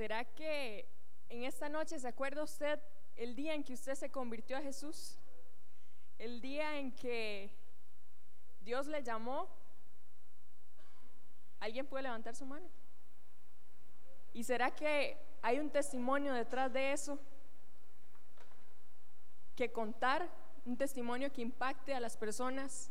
[0.00, 0.88] ¿Será que
[1.28, 2.80] en esta noche se acuerda usted
[3.16, 5.18] el día en que usted se convirtió a Jesús?
[6.18, 7.54] El día en que
[8.62, 9.46] Dios le llamó.
[11.58, 12.66] ¿Alguien puede levantar su mano?
[14.32, 17.18] ¿Y será que hay un testimonio detrás de eso?
[19.54, 20.30] Que contar,
[20.64, 22.90] un testimonio que impacte a las personas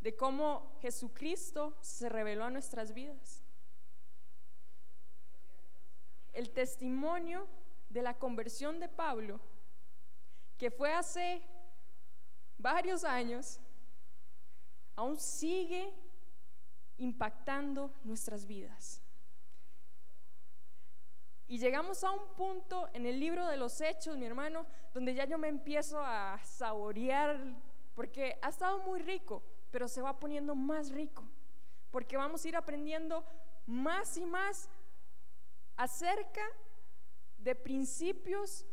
[0.00, 3.45] de cómo Jesucristo se reveló a nuestras vidas.
[6.36, 7.46] El testimonio
[7.88, 9.40] de la conversión de Pablo,
[10.58, 11.42] que fue hace
[12.58, 13.58] varios años,
[14.96, 15.94] aún sigue
[16.98, 19.02] impactando nuestras vidas.
[21.48, 25.24] Y llegamos a un punto en el libro de los hechos, mi hermano, donde ya
[25.24, 27.40] yo me empiezo a saborear,
[27.94, 31.24] porque ha estado muy rico, pero se va poniendo más rico,
[31.90, 33.24] porque vamos a ir aprendiendo
[33.64, 34.68] más y más
[35.76, 36.44] acerca
[37.38, 38.66] de principios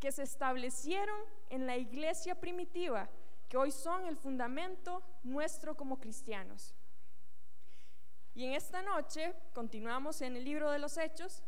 [0.00, 1.20] que se establecieron
[1.50, 3.08] en la iglesia primitiva,
[3.48, 6.74] que hoy son el fundamento nuestro como cristianos.
[8.34, 11.42] Y en esta noche continuamos en el libro de los Hechos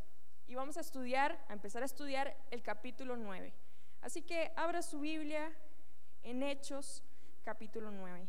[0.47, 3.55] y vamos a estudiar, a empezar a estudiar el capítulo 9.
[4.03, 5.51] Así que abra su Biblia
[6.23, 7.03] en Hechos
[7.43, 8.29] capítulo 9.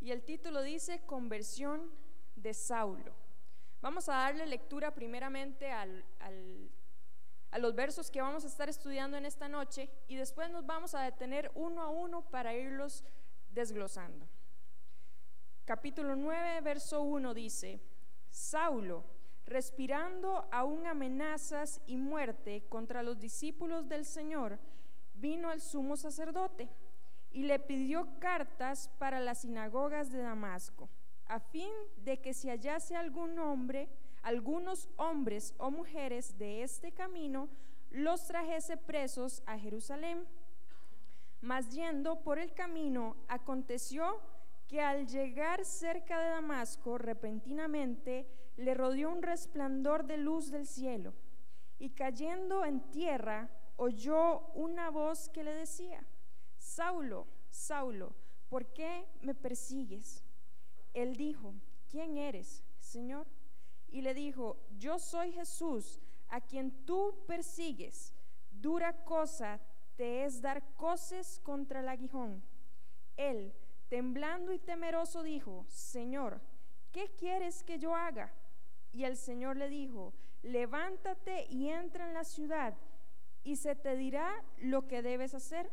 [0.00, 1.90] Y el título dice Conversión
[2.36, 3.25] de Saulo.
[3.86, 5.86] Vamos a darle lectura primeramente a
[7.56, 11.02] los versos que vamos a estar estudiando en esta noche y después nos vamos a
[11.02, 13.04] detener uno a uno para irlos
[13.48, 14.26] desglosando.
[15.64, 17.80] Capítulo 9, verso 1 dice,
[18.28, 19.04] Saulo,
[19.44, 24.58] respirando aún amenazas y muerte contra los discípulos del Señor,
[25.14, 26.68] vino al sumo sacerdote
[27.30, 30.88] y le pidió cartas para las sinagogas de Damasco,
[31.28, 31.72] a fin
[32.04, 33.88] de que si hallase algún hombre,
[34.22, 37.48] algunos hombres o mujeres de este camino,
[37.90, 40.26] los trajese presos a Jerusalén.
[41.40, 44.20] Mas yendo por el camino, aconteció
[44.68, 51.14] que al llegar cerca de Damasco, repentinamente le rodeó un resplandor de luz del cielo,
[51.78, 56.04] y cayendo en tierra, oyó una voz que le decía,
[56.56, 58.14] Saulo, Saulo,
[58.48, 60.25] ¿por qué me persigues?
[60.96, 61.52] Él dijo,
[61.90, 63.26] ¿quién eres, Señor?
[63.88, 68.14] Y le dijo, yo soy Jesús, a quien tú persigues.
[68.50, 69.60] Dura cosa
[69.96, 72.42] te es dar coces contra el aguijón.
[73.18, 73.52] Él,
[73.90, 76.40] temblando y temeroso, dijo, Señor,
[76.92, 78.32] ¿qué quieres que yo haga?
[78.90, 82.74] Y el Señor le dijo, levántate y entra en la ciudad,
[83.44, 85.70] y se te dirá lo que debes hacer.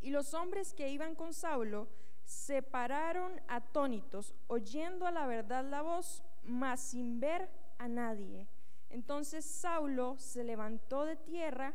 [0.00, 1.88] Y los hombres que iban con Saulo
[2.24, 7.48] se pararon atónitos, oyendo a la verdad la voz, mas sin ver
[7.78, 8.48] a nadie.
[8.90, 11.74] Entonces Saulo se levantó de tierra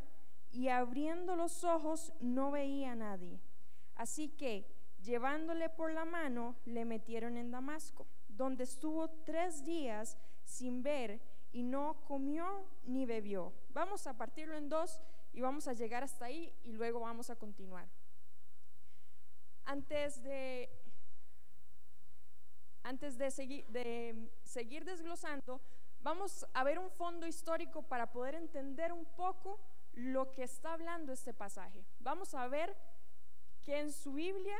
[0.51, 3.39] y abriendo los ojos no veía a nadie.
[3.95, 4.65] Así que,
[5.03, 11.21] llevándole por la mano, le metieron en Damasco, donde estuvo tres días sin ver
[11.51, 13.53] y no comió ni bebió.
[13.73, 14.99] Vamos a partirlo en dos
[15.33, 17.87] y vamos a llegar hasta ahí y luego vamos a continuar.
[19.69, 20.67] Antes de,
[22.81, 25.61] antes de, seguir, de seguir desglosando,
[26.01, 29.59] vamos a ver un fondo histórico para poder entender un poco
[29.93, 31.85] lo que está hablando este pasaje.
[31.99, 32.75] Vamos a ver
[33.61, 34.57] que en su Biblia,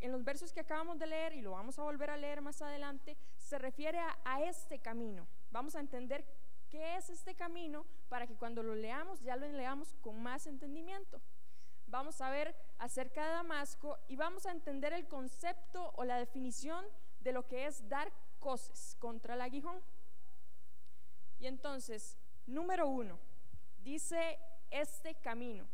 [0.00, 2.60] en los versos que acabamos de leer, y lo vamos a volver a leer más
[2.60, 5.28] adelante, se refiere a, a este camino.
[5.52, 6.26] Vamos a entender
[6.70, 11.22] qué es este camino para que cuando lo leamos ya lo leamos con más entendimiento
[11.94, 16.84] vamos a ver acerca de Damasco y vamos a entender el concepto o la definición
[17.20, 19.80] de lo que es dar coces contra el aguijón.
[21.38, 23.18] Y entonces, número uno,
[23.82, 24.38] dice
[24.70, 25.66] este camino,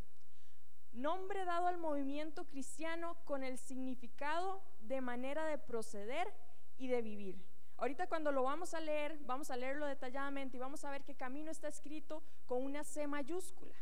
[0.92, 6.32] nombre dado al movimiento cristiano con el significado de manera de proceder
[6.78, 7.50] y de vivir.
[7.76, 11.14] Ahorita cuando lo vamos a leer, vamos a leerlo detalladamente y vamos a ver que
[11.14, 13.74] camino está escrito con una C mayúscula.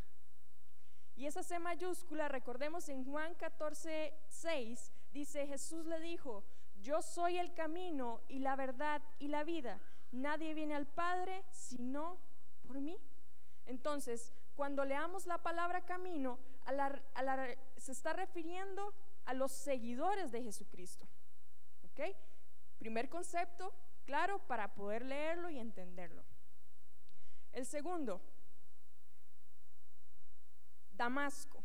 [1.19, 6.45] Y esa C mayúscula, recordemos en Juan 14, 6, dice, Jesús le dijo,
[6.81, 9.81] yo soy el camino y la verdad y la vida.
[10.13, 12.19] Nadie viene al Padre sino
[12.69, 12.97] por mí.
[13.67, 16.39] Entonces, cuando leamos la palabra camino,
[17.77, 18.95] se está refiriendo
[19.25, 21.09] a los seguidores de Jesucristo.
[21.83, 22.15] ¿Ok?
[22.79, 23.75] Primer concepto,
[24.05, 26.23] claro, para poder leerlo y entenderlo.
[27.53, 28.21] El segundo,
[30.99, 31.65] Damasco.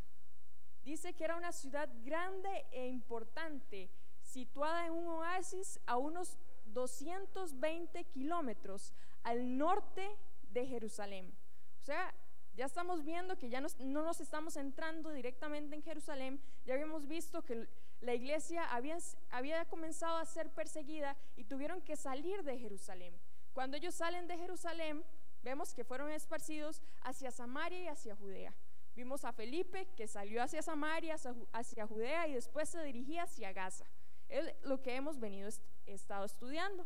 [0.85, 3.89] Dice que era una ciudad grande e importante,
[4.21, 6.37] situada en un oasis a unos
[6.67, 8.93] 220 kilómetros
[9.23, 10.09] al norte
[10.51, 11.33] de Jerusalén.
[11.81, 12.13] O sea,
[12.55, 17.43] ya estamos viendo que ya no nos estamos entrando directamente en Jerusalén, ya habíamos visto
[17.43, 17.67] que
[18.01, 23.17] la iglesia había, comenzado a ser perseguida y tuvieron que salir de Jerusalén.
[23.53, 25.03] Cuando ellos salen de Jerusalén,
[25.41, 28.53] vemos que fueron esparcidos hacia Samaria y hacia Judea.
[28.95, 31.15] Vimos a Felipe que salió hacia Samaria,
[31.51, 33.85] hacia Judea y después se dirigía hacia Gaza.
[34.29, 35.49] Es lo que hemos venido
[35.85, 36.85] estado estudiando.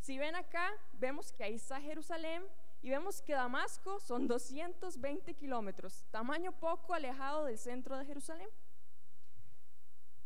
[0.00, 2.44] Si ven acá, vemos que ahí está Jerusalén
[2.82, 8.48] y vemos que Damasco son 220 kilómetros, tamaño poco alejado del centro de Jerusalén.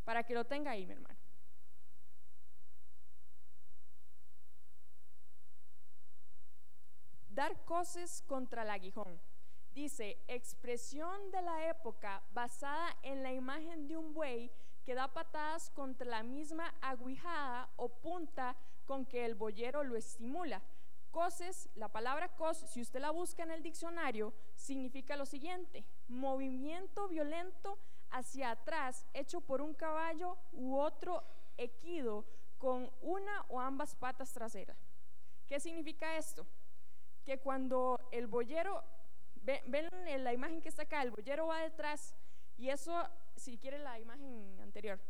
[0.05, 1.19] Para que lo tenga ahí, mi hermano.
[7.29, 9.19] Dar coces contra el aguijón.
[9.75, 14.51] Dice, expresión de la época basada en la imagen de un buey
[14.85, 20.61] que da patadas contra la misma aguijada o punta con que el boyero lo estimula.
[21.11, 27.09] Coses, la palabra cos, si usted la busca en el diccionario, significa lo siguiente, movimiento
[27.09, 27.79] violento
[28.11, 31.23] hacia atrás hecho por un caballo u otro
[31.57, 32.25] equido
[32.59, 34.77] con una o ambas patas traseras.
[35.47, 36.47] ¿Qué significa esto?
[37.25, 38.83] Que cuando el boyero,
[39.43, 39.89] ven,
[40.25, 42.15] la imagen que está acá, el boyero va detrás
[42.57, 45.01] y eso, si quiere la imagen anterior,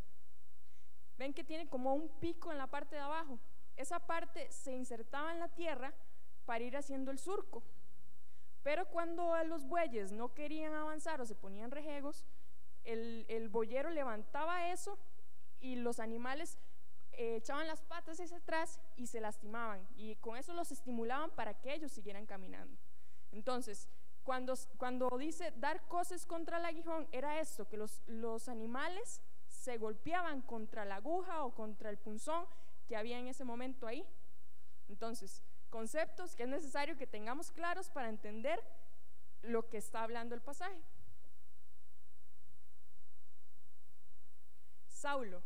[1.19, 3.38] ven que tiene como un pico en la parte de abajo
[3.76, 5.94] esa parte se insertaba en la tierra
[6.44, 7.62] para ir haciendo el surco.
[8.62, 12.25] Pero cuando los bueyes no querían avanzar o se ponían rejegos,
[12.85, 14.99] el, el boyero levantaba eso
[15.61, 16.58] y los animales
[17.12, 19.87] eh, echaban las patas hacia atrás y se lastimaban.
[19.96, 22.78] Y con eso los estimulaban para que ellos siguieran caminando.
[23.32, 23.88] Entonces,
[24.24, 29.78] cuando, cuando dice dar cosas contra el aguijón, era esto, que los, los animales se
[29.78, 32.46] golpeaban contra la aguja o contra el punzón
[32.86, 34.04] que había en ese momento ahí.
[34.88, 38.62] Entonces, conceptos que es necesario que tengamos claros para entender
[39.42, 40.80] lo que está hablando el pasaje.
[44.86, 45.42] Saulo.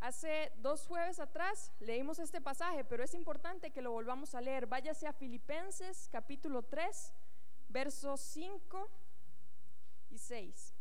[0.00, 4.66] Hace dos jueves atrás leímos este pasaje, pero es importante que lo volvamos a leer.
[4.66, 7.14] Váyase a Filipenses capítulo 3,
[7.74, 8.88] versos 5
[10.10, 10.74] y 6.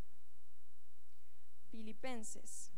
[1.71, 2.71] Filipenses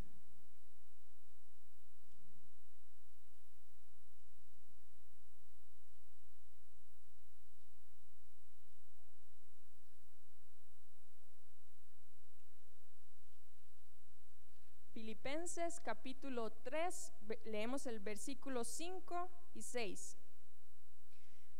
[14.94, 17.12] Filipenses capítulo 3,
[17.44, 20.18] leemos el versículo 5 y 6.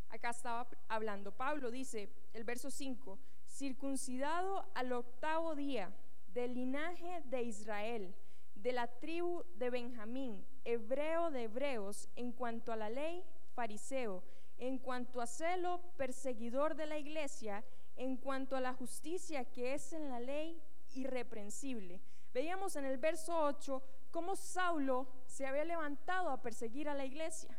[0.08, 3.18] Acá estaba hablando Pablo, dice el verso 5,
[3.48, 5.92] circuncidado al octavo día
[6.28, 8.14] del linaje de Israel,
[8.54, 13.24] de la tribu de Benjamín, hebreo de hebreos, en cuanto a la ley,
[13.54, 14.22] fariseo,
[14.58, 17.64] en cuanto a celo, perseguidor de la iglesia,
[17.96, 20.60] en cuanto a la justicia que es en la ley,
[20.94, 22.00] irreprensible
[22.36, 27.58] Veíamos en el verso 8 cómo Saulo se había levantado a perseguir a la iglesia.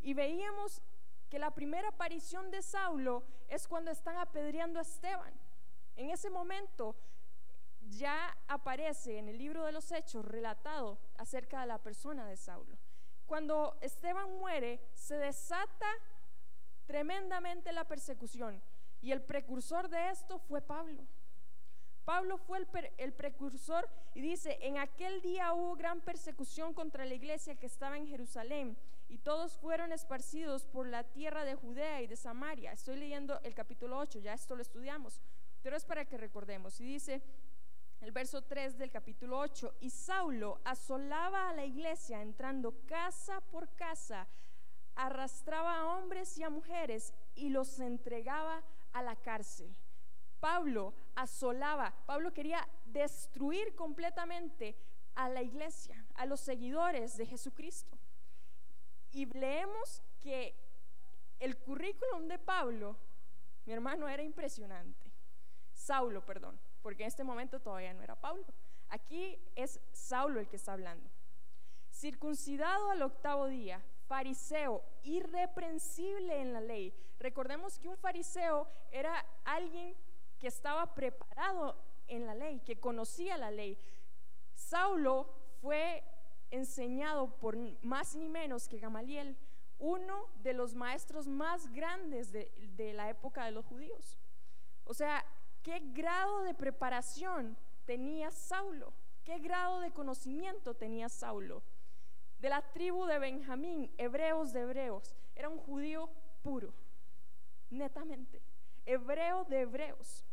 [0.00, 0.82] Y veíamos
[1.34, 5.34] que la primera aparición de Saulo es cuando están apedreando a Esteban.
[5.96, 6.94] En ese momento
[7.88, 12.78] ya aparece en el libro de los Hechos relatado acerca de la persona de Saulo.
[13.26, 15.88] Cuando Esteban muere, se desata
[16.86, 18.62] tremendamente la persecución
[19.02, 21.02] y el precursor de esto fue Pablo.
[22.04, 22.64] Pablo fue
[22.98, 27.96] el, precursor y dice, en aquel día hubo gran persecución contra la iglesia que estaba
[27.96, 32.72] en Jerusalén y todos fueron esparcidos por la tierra de Judea y de Samaria.
[32.72, 35.20] Estoy leyendo el capítulo 8, ya esto lo estudiamos,
[35.62, 36.80] pero es para que recordemos.
[36.80, 37.22] Y dice
[38.00, 43.68] el verso 3 del capítulo 8, y Saulo asolaba a la iglesia entrando casa por
[43.76, 44.26] casa,
[44.94, 49.74] arrastraba a hombres y a mujeres y los entregaba a la cárcel.
[50.40, 54.76] Pablo asolaba, Pablo quería destruir completamente
[55.14, 57.98] a la iglesia, a los seguidores de Jesucristo.
[59.14, 60.54] Y leemos que
[61.38, 62.96] el currículum de Pablo,
[63.64, 65.12] mi hermano, era impresionante.
[65.72, 68.44] Saulo, perdón, porque en este momento todavía no era Pablo.
[68.88, 71.08] Aquí es Saulo el que está hablando.
[71.92, 76.92] Circuncidado al octavo día, fariseo, irreprensible en la ley.
[77.20, 79.94] Recordemos que un fariseo era alguien
[80.40, 81.76] que estaba preparado
[82.08, 83.78] en la ley, que conocía la ley.
[84.54, 85.28] Saulo
[85.60, 86.02] fue
[86.50, 89.36] enseñado por más ni menos que Gamaliel,
[89.78, 94.18] uno de los maestros más grandes de, la época de los judíos.
[94.84, 95.24] O sea,
[95.62, 98.92] ¿qué grado de preparación tenía Saulo?
[99.24, 101.62] ¿Qué grado de conocimiento tenía Saulo?
[102.44, 105.14] de la tribu de Benjamín, hebreos de hebreos.
[105.34, 106.10] Era un judío
[106.42, 106.74] puro,
[107.70, 108.42] netamente.
[108.84, 110.26] Hebreo de hebreos,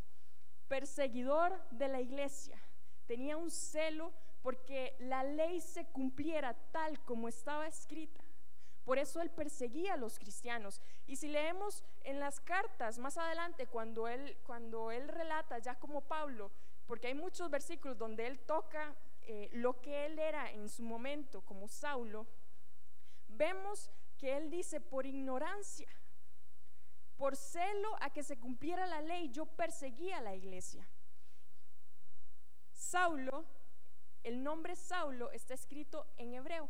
[0.67, 2.61] perseguidor de la iglesia.
[3.07, 8.23] Tenía un celo porque la ley se cumpliera tal como estaba escrita.
[8.83, 10.81] Por eso él perseguía a los cristianos.
[11.05, 16.01] Y si leemos en las cartas más adelante, cuando él, cuando él relata, ya como
[16.01, 16.51] Pablo,
[16.87, 21.41] porque hay muchos versículos donde él toca eh, lo que él era en su momento
[21.41, 22.25] como Saulo,
[23.27, 25.89] vemos que él dice, por ignorancia,
[27.17, 30.87] por celo a que se cumpliera la ley, yo perseguía a la iglesia.
[32.73, 33.45] Saulo,
[34.23, 36.69] el nombre Saulo está escrito en hebreo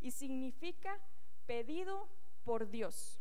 [0.00, 0.98] y significa
[1.46, 2.08] pedido
[2.44, 3.20] por Dios.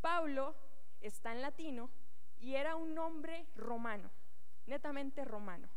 [0.00, 0.54] Pablo
[1.00, 1.90] está en latino
[2.38, 4.10] y era un nombre romano,
[4.66, 5.68] netamente romano.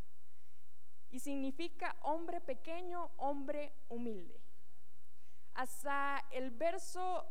[1.12, 4.40] Y significa hombre pequeño, hombre humilde.
[5.56, 7.26] Hasta el verso,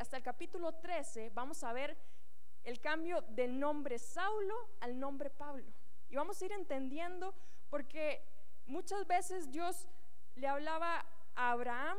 [0.00, 1.96] hasta el capítulo 13, vamos a ver
[2.64, 5.66] el cambio del nombre Saulo al nombre Pablo.
[6.08, 7.34] Y vamos a ir entendiendo
[7.68, 8.37] porque
[8.68, 9.88] muchas veces Dios
[10.36, 11.98] le hablaba a Abraham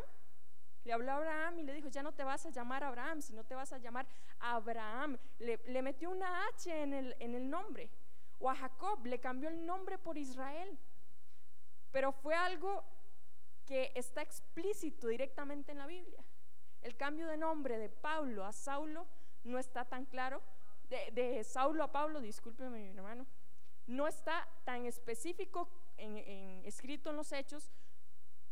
[0.89, 3.43] le habló a Abraham y le dijo, ya no te vas a llamar Abraham, sino
[3.43, 4.07] te vas a llamar
[4.39, 5.17] Abraham.
[5.39, 7.89] Le, metió una H en el, nombre.
[8.39, 10.79] O a Jacob le cambió el nombre por Israel.
[11.91, 12.83] Pero fue algo
[13.65, 16.23] que está explícito directamente en la Biblia.
[16.81, 19.05] El cambio de nombre de Pablo a Saulo
[19.43, 20.41] no está tan claro.
[20.89, 23.27] De, Saulo a Pablo, discúlpeme mi hermano,
[23.85, 25.69] no está tan específico
[26.65, 27.71] escrito en los hechos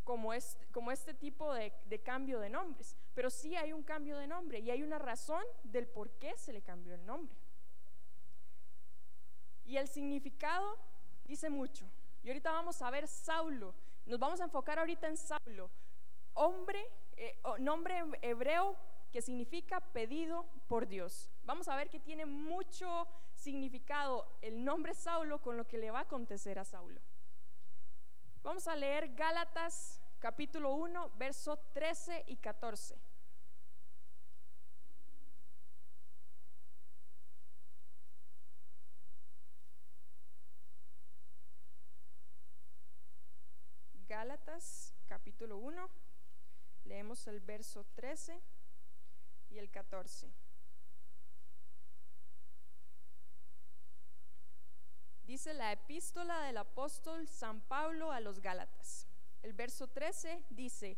[0.04, 4.60] como este, tipo de, de, cambio de nombres, pero sí hay un cambio de nombre
[4.60, 7.36] y hay una razón del por qué se le cambió el nombre.
[9.66, 10.78] Y el significado
[11.26, 11.86] dice mucho.
[12.24, 13.74] Y ahorita vamos a ver Saulo,
[14.06, 15.70] nos vamos a enfocar ahorita en Saulo,
[16.34, 16.86] hombre,
[17.18, 18.78] eh, nombre hebreo
[19.12, 21.30] que significa pedido por Dios.
[21.44, 26.00] Vamos a ver que tiene mucho significado el nombre Saulo con lo que le va
[26.00, 27.02] a acontecer a Saulo.
[28.48, 32.98] Vamos a leer Gálatas capítulo 1, verso 13 y 14.
[44.08, 45.90] Gálatas capítulo 1,
[46.86, 48.42] leemos el verso 13
[49.50, 50.47] y el 14.
[55.28, 59.06] Dice la epístola del apóstol San Pablo a los Gálatas.
[59.44, 60.98] El verso 13 dice,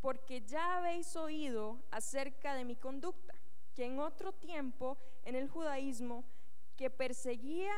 [0.00, 3.34] porque ya habéis oído acerca de mi conducta,
[3.74, 6.24] que en otro tiempo en el judaísmo,
[6.76, 7.74] que perseguía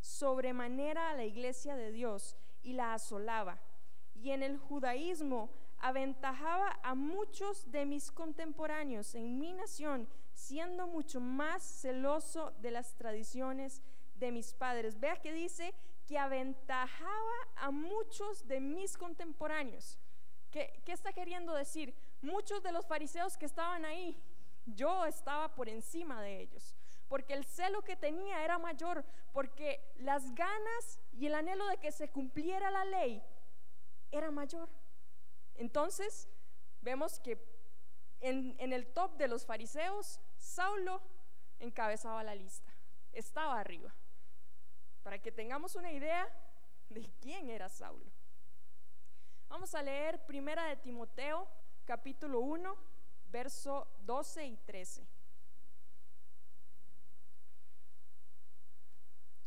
[0.00, 3.60] sobremanera a la iglesia de Dios y la asolaba,
[4.14, 11.20] y en el judaísmo aventajaba a muchos de mis contemporáneos en mi nación, siendo mucho
[11.20, 13.82] más celoso de las tradiciones
[14.20, 15.00] de mis padres.
[15.00, 15.74] Vea que dice
[16.06, 19.98] que aventajaba a muchos de mis contemporáneos.
[20.50, 21.94] ¿Qué, ¿Qué, está queriendo decir?
[22.20, 24.16] Muchos de los fariseos que estaban ahí,
[24.66, 26.76] yo estaba por encima de ellos,
[27.08, 31.92] porque el celo que tenía era mayor, porque las ganas y el anhelo de que
[31.92, 33.22] se cumpliera la ley
[34.10, 34.68] era mayor.
[35.54, 36.28] Entonces,
[36.82, 37.38] vemos que
[38.20, 41.00] en el top de los fariseos, Saulo
[41.58, 42.70] encabezaba la lista,
[43.12, 43.94] estaba arriba
[45.02, 46.28] para que tengamos una idea
[46.88, 48.10] de quién era Saulo.
[49.48, 51.48] Vamos a leer Primera de Timoteo,
[51.84, 52.76] capítulo 1,
[53.30, 55.06] verso 12 y 13.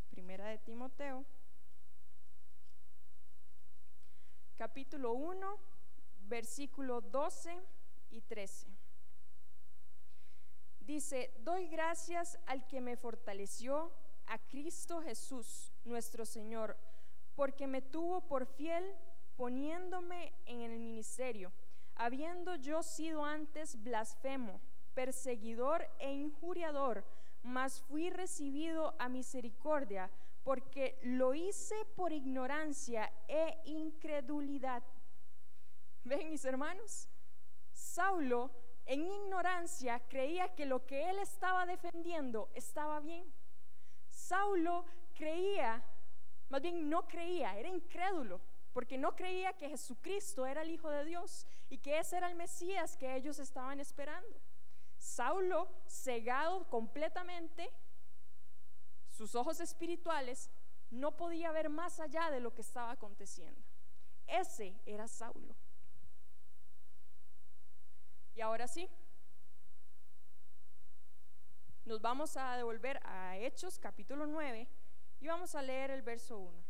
[0.09, 1.25] Primera de Timoteo,
[4.57, 5.59] capítulo 1,
[6.27, 7.61] versículo 12
[8.11, 8.67] y 13.
[10.79, 13.91] Dice, doy gracias al que me fortaleció
[14.27, 16.77] a Cristo Jesús, nuestro Señor,
[17.35, 18.95] porque me tuvo por fiel
[19.35, 21.51] poniéndome en el ministerio,
[21.95, 24.61] habiendo yo sido antes blasfemo,
[24.93, 27.03] perseguidor e injuriador,
[27.41, 30.09] mas fui recibido a misericordia,
[30.43, 34.83] porque lo hice por ignorancia e incredulidad.
[36.03, 37.09] ¿Ven mis hermanos?
[37.71, 38.51] Saulo
[38.85, 43.31] en ignorancia creía que lo que él estaba defendiendo estaba bien.
[44.27, 45.83] Saulo creía,
[46.49, 48.39] más bien no creía, era incrédulo,
[48.71, 52.35] porque no creía que Jesucristo era el Hijo de Dios y que ese era el
[52.35, 54.39] Mesías que ellos estaban esperando.
[54.97, 57.69] Saulo, cegado completamente,
[59.09, 60.49] sus ojos espirituales,
[60.89, 63.61] no podía ver más allá de lo que estaba aconteciendo.
[64.27, 65.55] Ese era Saulo.
[68.41, 68.89] ahora sí,
[71.85, 74.67] nos vamos a devolver a Hechos capítulo 9
[75.19, 76.63] y vamos a leer el verso 1.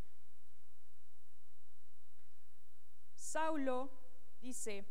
[3.16, 3.90] Saulo
[4.42, 4.86] dice,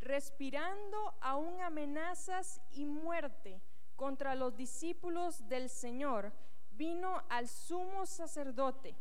[0.00, 3.60] respirando aún amenazas y muerte
[3.96, 6.32] contra los discípulos del Señor,
[6.70, 8.96] vino al sumo sacerdote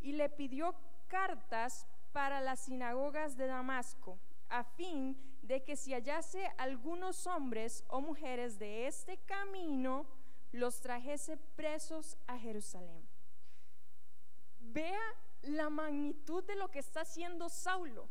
[0.00, 0.74] y le pidió
[1.06, 5.16] cartas para las sinagogas de Damasco, a fin
[5.48, 10.06] de que si hallase algunos hombres o mujeres de este camino,
[10.52, 13.08] los trajese presos a Jerusalén.
[14.60, 15.00] Vea
[15.40, 18.10] la magnitud de lo que está haciendo Saulo.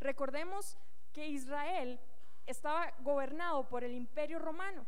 [0.00, 0.76] Recordemos
[1.12, 2.00] que Israel
[2.46, 4.84] estaba gobernado por el imperio romano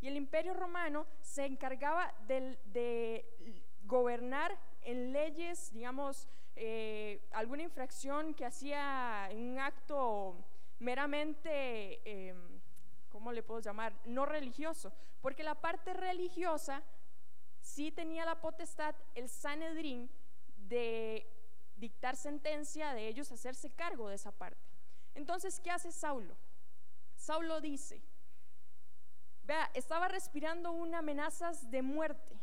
[0.00, 3.24] y el imperio romano se encargaba de,
[3.86, 10.44] gobernar en leyes, digamos, eh, alguna infracción que hacía un acto
[10.78, 12.60] meramente, em,
[13.08, 13.94] ¿cómo le puedo llamar?
[14.04, 16.82] No religioso, porque la parte religiosa
[17.60, 20.10] sí tenía la potestad, el Sanedrín,
[20.56, 21.26] de
[21.76, 24.60] dictar sentencia, de ellos hacerse cargo de esa parte.
[25.14, 26.36] Entonces, ¿qué hace Saulo?
[27.16, 28.02] Saulo dice,
[29.44, 32.38] vea, estaba respirando una amenazas de muerte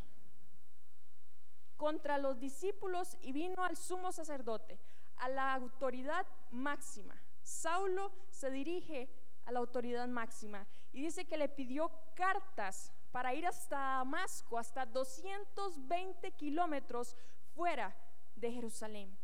[1.76, 4.78] contra los discípulos y vino al sumo sacerdote,
[5.16, 7.20] a la autoridad máxima.
[7.42, 9.08] Saulo se dirige
[9.46, 14.84] a la autoridad máxima y dice que le pidió cartas para ir hasta Damasco, hasta
[14.86, 17.16] 220 kilómetros
[17.54, 17.96] fuera
[18.34, 19.16] de Jerusalén.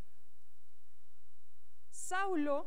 [1.90, 2.66] Saulo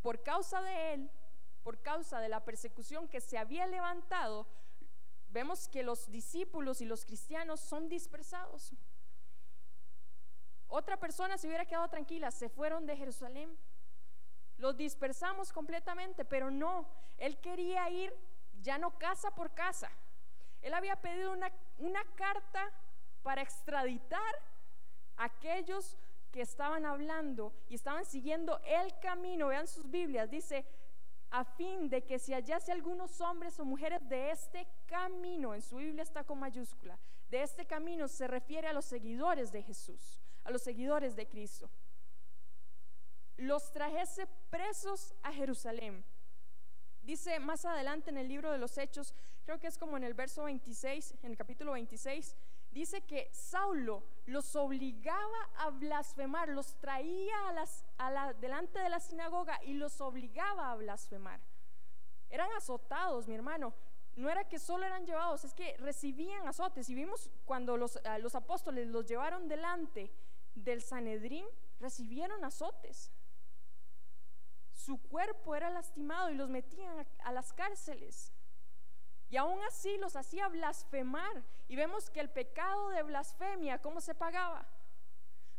[0.00, 1.10] por causa de él,
[1.62, 4.48] por causa de la persecución que se había levantado,
[5.28, 8.72] vemos que los discípulos y los cristianos son dispersados.
[10.66, 13.56] Otra persona se hubiera quedado tranquila, se fueron de Jerusalén.
[14.62, 16.86] Los dispersamos completamente, pero no,
[17.18, 18.14] él quería ir
[18.62, 19.90] ya no casa por casa.
[20.60, 22.70] Él había pedido una, una carta
[23.24, 24.32] para extraditar
[25.16, 25.98] a aquellos
[26.30, 30.64] que estaban hablando y estaban siguiendo el camino, vean sus Biblias, dice,
[31.32, 35.78] a fin de que si hallase algunos hombres o mujeres de este camino, en su
[35.78, 36.96] Biblia está con mayúscula,
[37.30, 41.68] de este camino se refiere a los seguidores de Jesús, a los seguidores de Cristo.
[43.36, 46.04] Los trajese presos a Jerusalén.
[47.02, 49.14] Dice más adelante en el libro de los Hechos,
[49.44, 52.36] creo que es como en el verso 26, en el capítulo 26,
[52.70, 57.36] dice que Saulo los obligaba a blasfemar, los traía
[57.98, 61.40] a la, delante de la sinagoga y los obligaba a blasfemar.
[62.30, 63.74] Eran azotados, mi hermano.
[64.14, 66.88] No era que solo eran llevados, es que recibían azotes.
[66.88, 70.10] Y vimos cuando los, los apóstoles los llevaron delante
[70.54, 71.46] del Sanedrín,
[71.80, 73.10] recibieron azotes.
[74.84, 78.32] Su cuerpo era lastimado y los metían a las cárceles.
[79.30, 81.44] Y aún así los hacía blasfemar.
[81.68, 84.66] Y vemos que el pecado de blasfemia, ¿cómo se pagaba?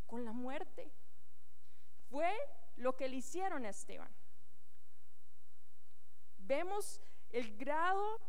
[0.07, 0.91] Con la muerte.
[2.09, 2.33] Fue
[2.75, 4.13] lo que le hicieron a Esteban.
[6.39, 8.19] Vemos el grado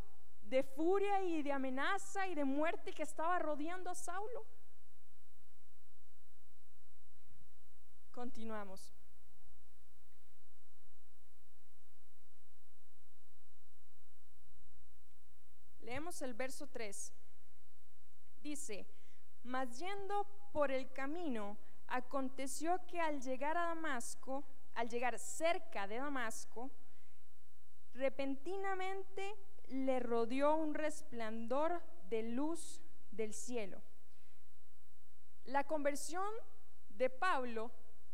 [0.43, 4.47] de furia y de amenaza y de muerte que estaba rodeando a Saulo.
[8.13, 8.95] Continuamos.
[15.85, 17.12] Leemos el verso 3.
[18.42, 18.87] Dice,
[19.42, 24.44] mas yendo por el camino, aconteció que al llegar a Damasco,
[24.75, 26.70] al llegar cerca de Damasco,
[27.92, 29.37] repentinamente
[29.68, 33.83] le rodeó un resplandor de luz del cielo.
[35.44, 36.33] La conversión
[36.88, 37.70] de Pablo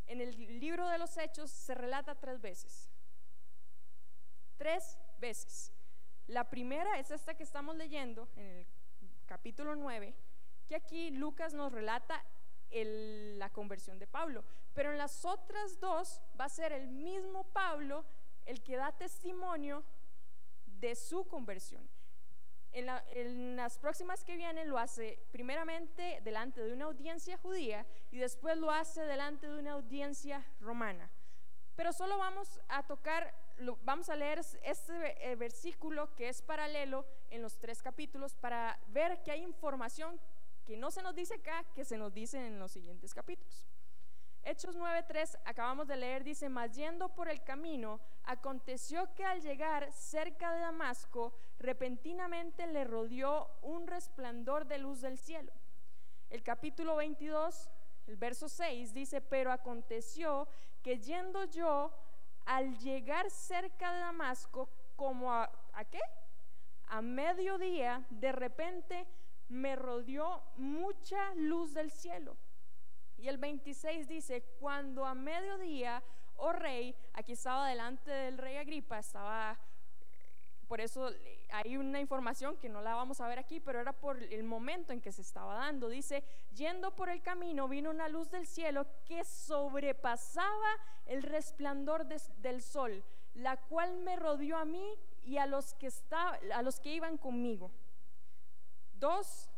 [0.06, 2.90] en el libro de los Hechos se relata tres veces.
[4.56, 5.72] Tres veces.
[6.30, 8.66] La primera es esta que estamos leyendo en el
[9.26, 10.14] capítulo 9,
[10.68, 12.24] que aquí Lucas nos relata
[12.70, 14.44] la conversión de Pablo.
[14.72, 18.04] Pero en las otras dos va a ser el mismo Pablo
[18.46, 19.82] el que da testimonio
[20.66, 21.90] de su conversión.
[22.70, 28.18] En, en, las próximas que vienen lo hace primeramente delante de una audiencia judía y
[28.18, 31.10] después lo hace delante de una audiencia romana.
[31.74, 33.34] Pero solo vamos a tocar
[33.82, 39.22] vamos a leer este eh, versículo que es paralelo en los tres capítulos para ver
[39.22, 40.20] que hay información
[40.64, 43.66] que no se nos dice acá, que se nos dice en los siguientes capítulos.
[44.42, 49.92] Hechos 9:3, acabamos de leer, dice, mas yendo por el camino, aconteció que al llegar
[49.92, 55.52] cerca de Damasco, repentinamente le rodeó un resplandor de luz del cielo.
[56.30, 57.68] El capítulo 22,
[58.06, 60.48] el verso 6 dice, pero aconteció
[60.82, 61.92] que yendo yo
[62.46, 66.00] al llegar cerca de Damasco, como a, ¿a qué?
[66.88, 69.06] A mediodía, de repente
[69.48, 72.36] me rodeó mucha luz del cielo.
[73.16, 76.02] Y el 26 dice, cuando a mediodía,
[76.36, 79.58] oh rey, aquí estaba delante del rey Agripa, estaba,
[80.70, 81.10] por eso
[81.50, 84.92] hay una información que no la vamos a ver aquí, pero era por el momento
[84.92, 85.88] en que se estaba dando.
[85.88, 86.22] Dice,
[86.54, 90.70] yendo por el camino vino una luz del cielo que sobrepasaba
[91.06, 93.02] el resplandor del sol,
[93.34, 97.72] la cual me rodeó a mí y a los que, iban conmigo.
[98.92, 99.50] Dos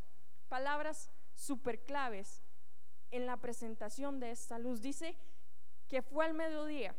[0.48, 2.40] palabras super claves
[3.10, 4.80] en la presentación de esta luz.
[4.80, 5.14] Dice
[5.88, 6.94] que fue al mediodía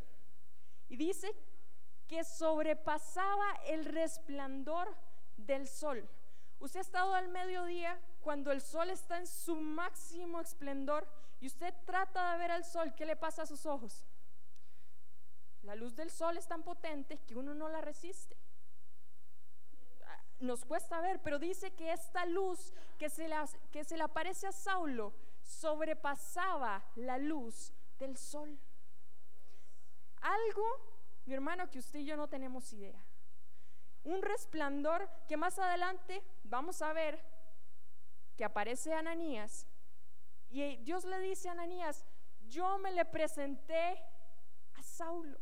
[0.88, 1.36] y dice
[2.08, 4.96] que sobrepasaba el resplandor
[5.38, 6.08] del sol.
[6.60, 11.08] Usted ha estado al mediodía cuando el sol está en su máximo esplendor
[11.42, 14.06] y usted trata de ver al sol, ¿qué le pasa a sus ojos?
[15.64, 18.38] La luz del sol es tan potente que uno no la resiste.
[20.40, 23.30] Nos cuesta ver, pero dice que esta luz que se,
[23.72, 28.58] que se le aparece a Saulo sobrepasaba la luz del sol.
[30.22, 30.93] Algo,
[31.26, 33.04] mi hermano, que usted y yo no tenemos idea.
[34.04, 37.24] Un resplandor que más adelante vamos a ver
[38.36, 39.68] que aparece Ananías.
[40.50, 42.06] Y Dios le dice a Ananías,
[42.48, 44.04] yo me le presenté
[44.74, 45.40] a Saulo.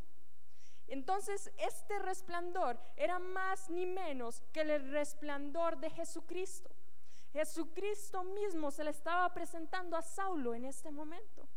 [0.87, 6.69] Entonces, este resplandor era más ni menos que el resplandor de Jesucristo.
[7.31, 11.47] Jesucristo mismo se le estaba presentando a Saulo en este momento.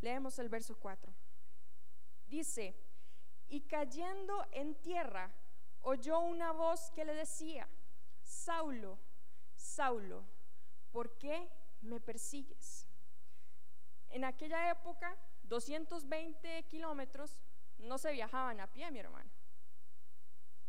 [0.00, 1.12] Leemos el verso 4.
[2.26, 2.74] Dice,
[3.48, 5.32] y cayendo en tierra,
[5.82, 7.68] oyó una voz que le decía,
[8.22, 8.98] Saulo,
[9.54, 10.24] Saulo,
[10.90, 11.48] ¿por qué
[11.82, 12.86] me persigues?
[14.10, 17.38] En aquella época, 220 kilómetros
[17.78, 19.30] no se viajaban a pie, mi hermano.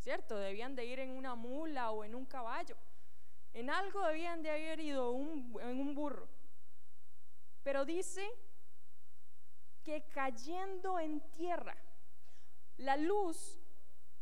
[0.08, 0.38] ¿cierto?
[0.38, 2.78] Debían de ir en una mula o en un caballo.
[3.54, 6.30] En algo debían de haber ido en un burro.
[7.62, 8.26] Pero dice
[9.88, 11.78] que cayendo en tierra,
[12.76, 13.58] la luz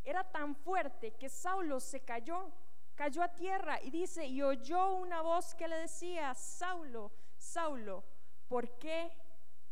[0.04, 2.52] era tan fuerte que Saulo se cayó,
[2.94, 8.04] cayó a tierra y dice, y oyó una voz que le decía, Saulo, Saulo,
[8.48, 9.12] ¿por qué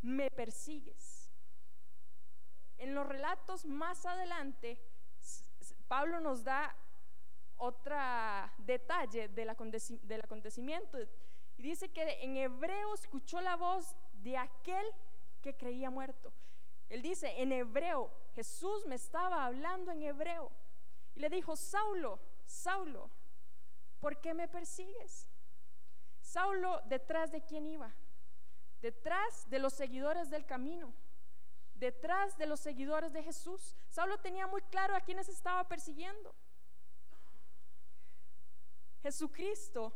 [0.02, 1.32] me persigues?
[2.80, 4.82] En los relatos más adelante,
[5.88, 6.76] Pablo nos da
[7.58, 7.96] otro
[8.58, 10.98] detalle del, acontecimiento
[11.56, 14.88] y dice que en hebreo escuchó la voz de aquel
[15.44, 16.34] que creía muerto.
[16.90, 20.52] Él dice, en hebreo, Jesús me estaba hablando en hebreo
[21.14, 23.12] y le dijo, Saulo, Saulo,
[24.00, 25.30] ¿por qué me persigues?
[26.22, 27.94] Saulo, ¿detrás de quién iba?
[28.82, 30.92] Detrás de los seguidores del camino
[31.76, 33.76] detrás de los seguidores de Jesús.
[33.90, 36.34] Saulo tenía muy claro a quienes estaba persiguiendo.
[39.02, 39.94] Jesucristo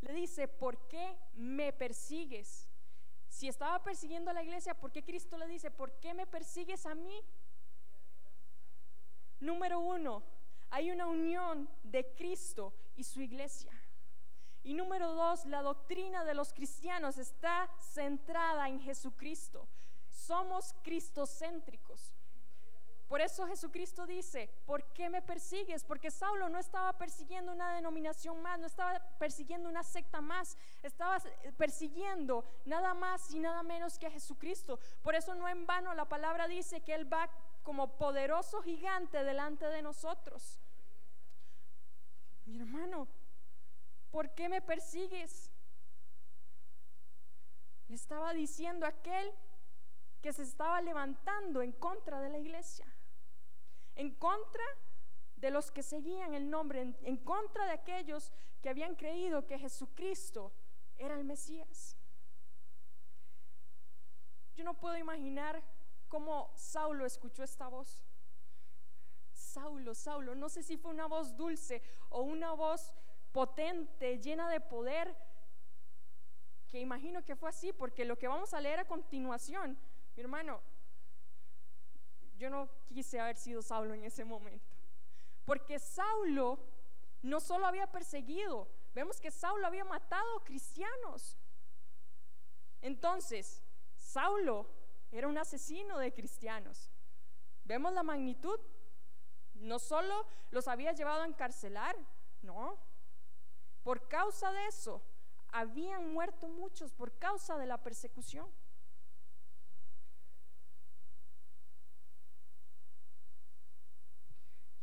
[0.00, 2.68] le dice, ¿por qué me persigues?
[3.30, 6.84] Si estaba persiguiendo a la iglesia, ¿por qué Cristo le dice, ¿por qué me persigues
[6.84, 7.24] a mí?
[9.40, 10.22] Número uno,
[10.68, 13.72] hay una unión de Cristo y su iglesia.
[14.62, 19.66] Y número dos, la doctrina de los cristianos está centrada en Jesucristo
[20.10, 22.12] somos cristocéntricos.
[23.10, 25.82] Por eso Jesucristo dice, ¿por qué me persigues?
[25.82, 31.18] Porque Saulo no estaba persiguiendo una denominación más, no estaba persiguiendo una secta más, estaba
[31.56, 34.78] persiguiendo nada más y nada menos que a Jesucristo.
[35.02, 37.28] Por eso no en vano la palabra dice que Él va
[37.64, 40.60] como poderoso gigante delante de nosotros.
[42.44, 43.08] Mi hermano,
[44.12, 45.50] ¿por qué me persigues?
[47.88, 49.34] Le estaba diciendo aquel
[50.20, 52.86] que se estaba levantando en contra de la iglesia,
[53.94, 54.64] en contra
[55.36, 60.52] de los que seguían el nombre, en, contra de aquellos que habían creído que Jesucristo
[60.98, 61.96] era el Mesías.
[64.54, 65.62] Yo no puedo imaginar
[66.08, 68.04] cómo Saulo escuchó esta voz.
[69.32, 72.92] Saulo, Saulo, no sé si fue una voz dulce o una voz
[73.32, 75.16] potente, llena de poder,
[76.68, 79.78] que imagino que fue así, porque lo que vamos a leer a continuación
[80.16, 80.60] mi hermano,
[82.40, 84.74] yo no quise haber sido Saulo en ese momento.
[85.44, 86.58] Porque Saulo
[87.22, 91.36] no solo había perseguido, vemos que Saulo había matado cristianos.
[92.80, 93.62] Entonces,
[93.94, 94.66] Saulo
[95.12, 96.90] era un asesino de cristianos.
[97.64, 98.58] Vemos la magnitud.
[99.54, 101.94] No solo los había llevado a encarcelar,
[102.40, 102.78] no.
[103.82, 105.02] Por causa de eso,
[105.52, 108.48] habían muerto muchos por causa de la persecución.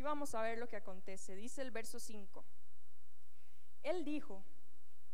[0.08, 1.36] Vamos a ver lo que acontece.
[1.36, 2.44] Dice el verso 5.
[3.84, 4.44] Él dijo,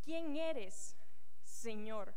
[0.01, 0.95] ¿quién eres,
[1.43, 2.13] Señor?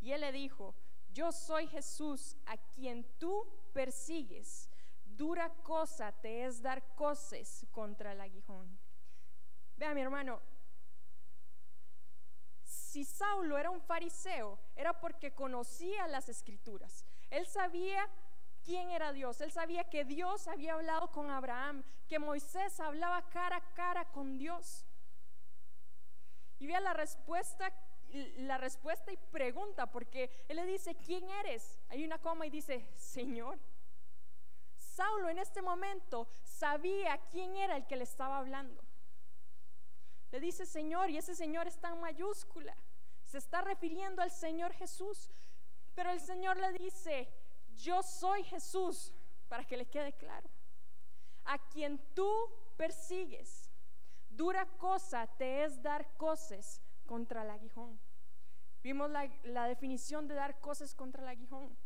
[0.00, 0.74] Y él le dijo,
[1.12, 4.68] yo soy Jesús a quien tú persigues.
[5.04, 8.78] Dura cosa te es dar coces contra el aguijón.
[9.76, 10.40] Vea mi hermano,
[12.62, 17.04] si Saulo era un fariseo, era porque conocía las escrituras.
[17.30, 18.08] Él sabía
[18.64, 19.40] quién era Dios.
[19.40, 24.38] Él sabía que Dios había hablado con Abraham, que Moisés hablaba cara a cara con
[24.38, 24.84] Dios.
[26.58, 27.72] Y vea la respuesta,
[28.38, 31.78] la respuesta y pregunta, porque él le dice, ¿quién eres?
[31.88, 33.58] Hay una coma y dice, Señor.
[34.76, 38.82] Saulo en este momento sabía quién era el que le estaba hablando.
[40.30, 42.76] Le dice Señor y ese Señor está en mayúscula.
[43.22, 45.30] Se está refiriendo al Señor Jesús.
[45.94, 47.28] Pero el Señor le dice,
[47.76, 49.12] yo soy Jesús,
[49.48, 50.48] para que le quede claro.
[51.44, 52.30] A quien tú
[52.76, 53.70] persigues,
[54.30, 58.00] dura cosa te es dar cosas contra el aguijón.
[58.82, 61.76] Vimos la, la definición de dar cosas contra el aguijón.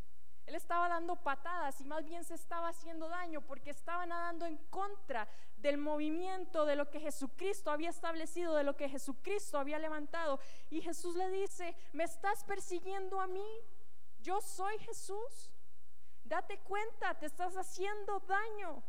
[0.45, 4.57] Él estaba dando patadas y más bien se estaba haciendo daño porque estaba nadando en
[4.71, 10.39] contra del movimiento de lo que Jesucristo había establecido, de lo que Jesucristo había levantado.
[10.71, 13.45] Y Jesús le dice, ¿me estás persiguiendo a mí?
[14.21, 15.51] Yo soy Jesús.
[16.29, 18.83] Date cuenta, te estás haciendo daño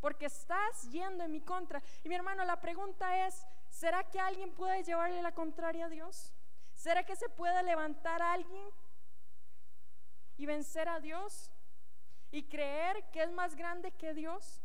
[0.00, 1.80] porque estás yendo en mi contra.
[2.02, 6.34] Y mi hermano, la pregunta es, ¿será que alguien puede llevarle la contraria a Dios?
[6.74, 8.68] ¿Será que se puede levantar alguien
[10.36, 11.52] y vencer a Dios
[12.32, 14.60] y creer que es más grande que Dios?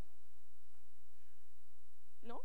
[2.24, 2.42] No,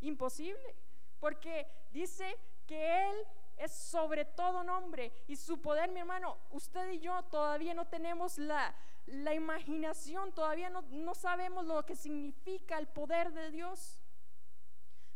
[0.00, 0.74] imposible,
[1.20, 2.36] porque dice
[2.66, 3.16] que Él
[3.62, 8.38] es sobre todo nombre y su poder, mi hermano, usted y yo todavía no tenemos
[8.38, 8.74] la,
[9.06, 14.00] la imaginación, todavía no, no sabemos lo que significa el poder de Dios.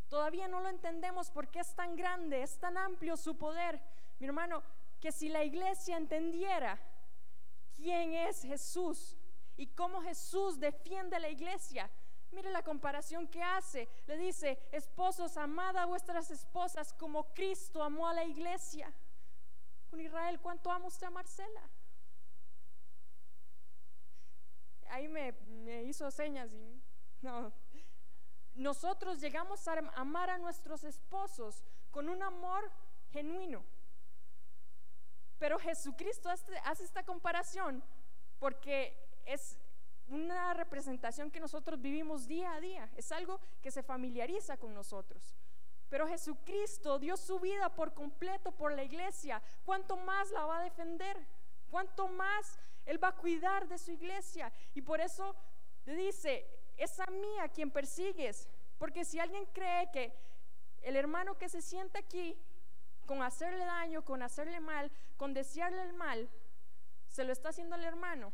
[0.09, 3.81] Todavía no lo entendemos porque es tan grande, es tan amplio su poder.
[4.21, 4.63] Mi hermano,
[5.01, 6.79] que si la iglesia entendiera
[7.75, 9.17] quién es Jesús
[9.57, 11.91] y cómo Jesús defiende a la iglesia,
[12.37, 13.89] mire la comparación que hace.
[14.07, 18.93] Le dice, esposos, amad a vuestras esposas como Cristo amó a la iglesia.
[19.91, 21.63] Con Israel, ¿cuánto ama usted a Marcela?
[24.91, 25.35] Ahí me,
[25.85, 26.81] hizo señas y
[27.23, 27.53] no.
[28.55, 32.71] Nosotros llegamos a amar a nuestros esposos con un amor
[33.11, 33.65] genuino
[35.39, 37.83] pero Jesucristo hace esta comparación
[38.39, 38.97] porque
[39.27, 39.59] es
[40.09, 45.37] una representación que nosotros vivimos día a día, es algo que se familiariza con nosotros.
[45.89, 49.43] Pero Jesucristo dio su vida por completo por la iglesia.
[49.65, 51.17] ¿Cuánto más la va a defender?
[51.71, 54.53] ¿Cuánto más Él va a cuidar de su iglesia?
[54.75, 55.35] Y por eso
[55.85, 58.49] le dice, es a mí a quien persigues.
[58.79, 60.13] Porque si alguien cree que
[60.83, 62.37] el hermano que se sienta aquí
[63.07, 66.29] con hacerle daño, con hacerle mal, con desearle el mal,
[67.09, 68.33] se lo está haciendo al hermano,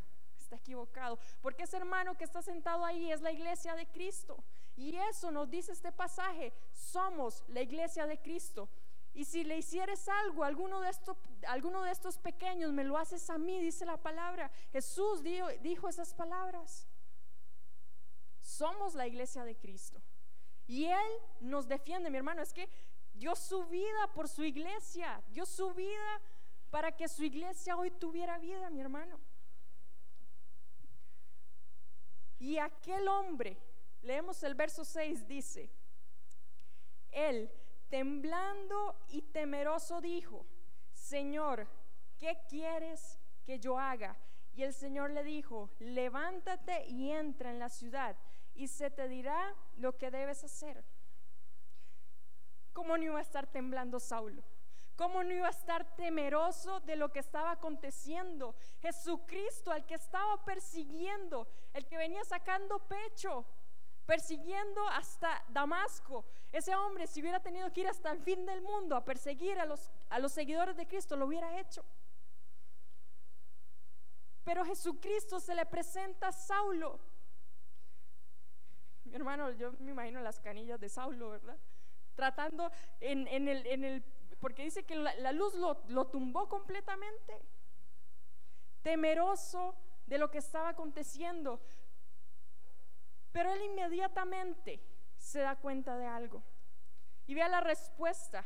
[0.56, 1.18] equivocado.
[1.40, 4.42] Porque ese hermano que está sentado ahí es la iglesia de Cristo.
[4.76, 8.68] Y eso nos dice este pasaje, somos la iglesia de Cristo.
[9.14, 13.28] Y si le hicieres algo alguno de estos, alguno de estos pequeños, me lo haces
[13.28, 14.50] a mí, dice la palabra.
[14.72, 16.88] Jesús dijo esas palabras.
[18.40, 20.00] Somos la iglesia de Cristo.
[20.66, 22.40] Y Él nos defiende, mi hermano.
[22.40, 22.68] Es que
[23.12, 26.20] dio su vida por su iglesia, dio su vida
[26.70, 29.20] para que su iglesia hoy tuviera vida, mi hermano.
[32.42, 33.56] Y aquel hombre,
[34.00, 35.70] leemos el verso 6, dice,
[37.12, 37.48] él,
[37.88, 40.44] temblando y temeroso, dijo,
[40.92, 41.68] Señor,
[42.18, 44.18] ¿qué quieres que yo haga?
[44.54, 48.16] Y el Señor le dijo, levántate y entra en la ciudad
[48.56, 50.84] y se te dirá lo que debes hacer.
[52.72, 54.42] ¿Cómo no iba a estar temblando Saulo?
[54.96, 58.54] ¿Cómo no iba a estar temeroso de lo que estaba aconteciendo?
[58.80, 63.46] Jesucristo, al que estaba persiguiendo, el que venía sacando pecho,
[64.06, 66.24] persiguiendo hasta Damasco.
[66.52, 69.64] Ese hombre, si hubiera tenido que ir hasta el fin del mundo a perseguir a
[69.64, 71.84] los, a los seguidores de Cristo, lo hubiera hecho.
[74.44, 77.00] Pero Jesucristo se le presenta a Saulo.
[79.04, 81.58] Mi hermano, yo me imagino las canillas de Saulo, ¿verdad?
[82.14, 84.04] tratando en, el, en el,
[84.42, 87.40] porque dice que la, luz lo, lo tumbó completamente,
[88.82, 91.62] temeroso de lo que estaba aconteciendo.
[93.30, 94.82] Pero él inmediatamente
[95.16, 96.42] se da cuenta de algo.
[97.28, 98.44] Y vea la respuesta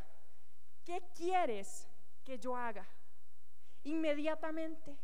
[0.85, 1.89] ¿qué quieres
[2.23, 2.87] que yo haga?
[3.85, 4.99] Inmediatamente,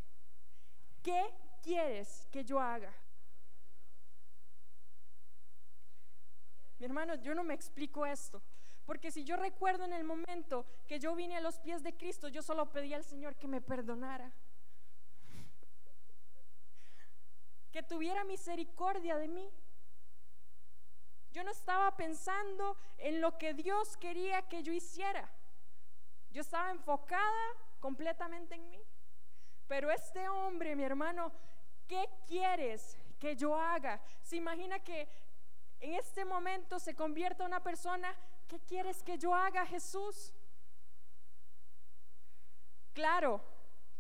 [1.03, 1.23] ¿qué
[1.63, 2.93] quieres que yo haga?
[6.79, 8.43] Mi hermano, yo no me explico esto.
[8.87, 12.29] Porque si yo recuerdo en el momento que yo vine a los pies de Cristo,
[12.29, 14.33] yo solo pedí al Señor que me perdonara.
[17.71, 19.51] Que tuviera misericordia de mí.
[21.33, 25.33] Yo no estaba pensando en lo que Dios quería que yo hiciera.
[26.31, 27.45] Yo estaba enfocada
[27.81, 28.83] completamente en mí.
[29.67, 31.33] Pero este hombre, mi hermano,
[31.89, 34.03] ¿qué quieres que yo haga?
[34.23, 35.09] Se imagina que
[35.81, 38.15] en este momento se convierta una persona,
[38.53, 40.31] ¿qué quieres que yo haga, Jesús?
[42.93, 43.41] Claro,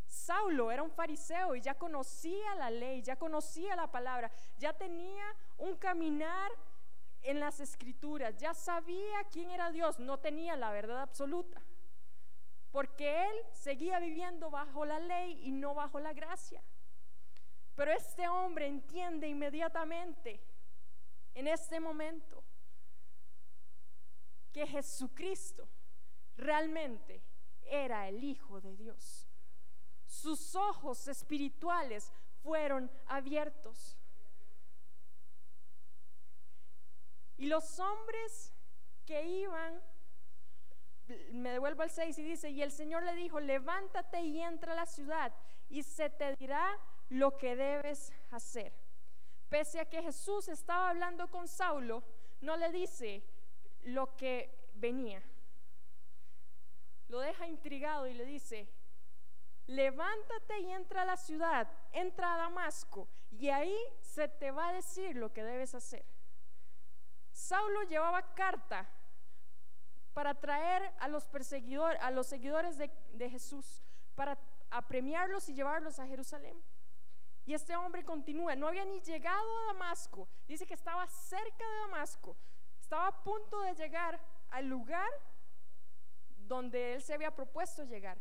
[0.05, 5.25] Saulo era un fariseo y ya conocía la ley, ya conocía la palabra, ya tenía
[5.57, 6.51] un caminar
[7.23, 11.63] en las escrituras, ya sabía quién era Dios, no tenía la verdad absoluta,
[12.73, 16.63] porque él seguía viviendo bajo la ley y no bajo la gracia.
[17.75, 20.43] Pero este hombre entiende inmediatamente
[21.33, 22.42] en este momento
[24.53, 25.69] que Jesucristo
[26.37, 27.23] realmente
[27.65, 29.29] era el Hijo de Dios.
[30.07, 32.13] Sus ojos espirituales
[32.43, 33.99] fueron abiertos.
[37.37, 38.53] Y los hombres
[39.05, 39.83] que iban,
[41.33, 44.77] me devuelvo al 6 y dice, y el Señor le dijo, levántate y entra a
[44.77, 45.35] la ciudad
[45.69, 48.73] y se te dirá lo que debes hacer.
[49.49, 52.05] Pese a que Jesús estaba hablando con Saulo,
[52.41, 53.25] no le dice
[53.85, 55.23] lo que venía.
[57.09, 58.69] Lo deja intrigado y le dice,
[59.67, 64.73] levántate y entra a la ciudad, entra a Damasco, y ahí se te va a
[64.73, 66.05] decir lo que debes hacer.
[67.33, 68.89] Saulo llevaba carta
[70.13, 73.83] para traer a los perseguidores, a los seguidores de, Jesús,
[74.15, 74.39] para
[74.71, 76.63] apremiarlos y llevarlos a Jerusalén.
[77.45, 81.77] Y este hombre continúa, no había ni llegado a Damasco, dice que estaba cerca de
[81.81, 82.37] Damasco,
[82.93, 85.09] estaba a punto de llegar al lugar
[86.37, 88.21] donde él se había propuesto llegar.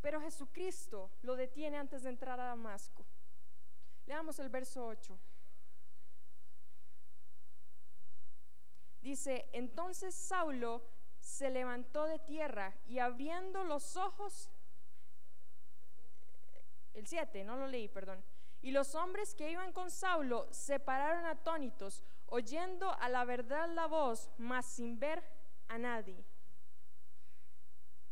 [0.00, 3.06] Pero Jesucristo lo detiene antes de entrar a Damasco.
[4.06, 5.16] Leamos el verso 8.
[9.02, 10.82] Dice, entonces Saulo
[11.20, 14.50] se levantó de tierra y abriendo los ojos
[16.92, 18.24] el 7, no lo leí, perdón.
[18.62, 23.86] Y los hombres que iban con Saulo se pararon atónitos, oyendo a la verdad la
[23.86, 25.22] voz, mas sin ver
[25.68, 26.24] a nadie.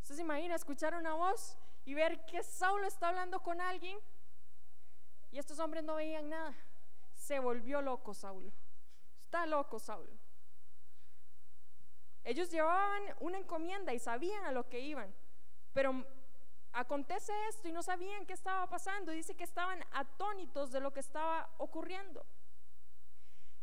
[0.02, 3.98] ¿Usted se imagina escuchar una voz y ver que Saulo está hablando con alguien?
[5.30, 6.54] Y estos hombres no veían nada.
[7.12, 8.52] Se volvió loco Saulo.
[9.20, 10.12] Está loco Saulo.
[12.22, 15.14] Ellos llevaban una encomienda y sabían a lo que iban,
[15.74, 16.06] pero
[16.72, 19.12] acontece esto y no sabían qué estaba pasando.
[19.12, 22.24] Dice que estaban atónitos de lo que estaba ocurriendo.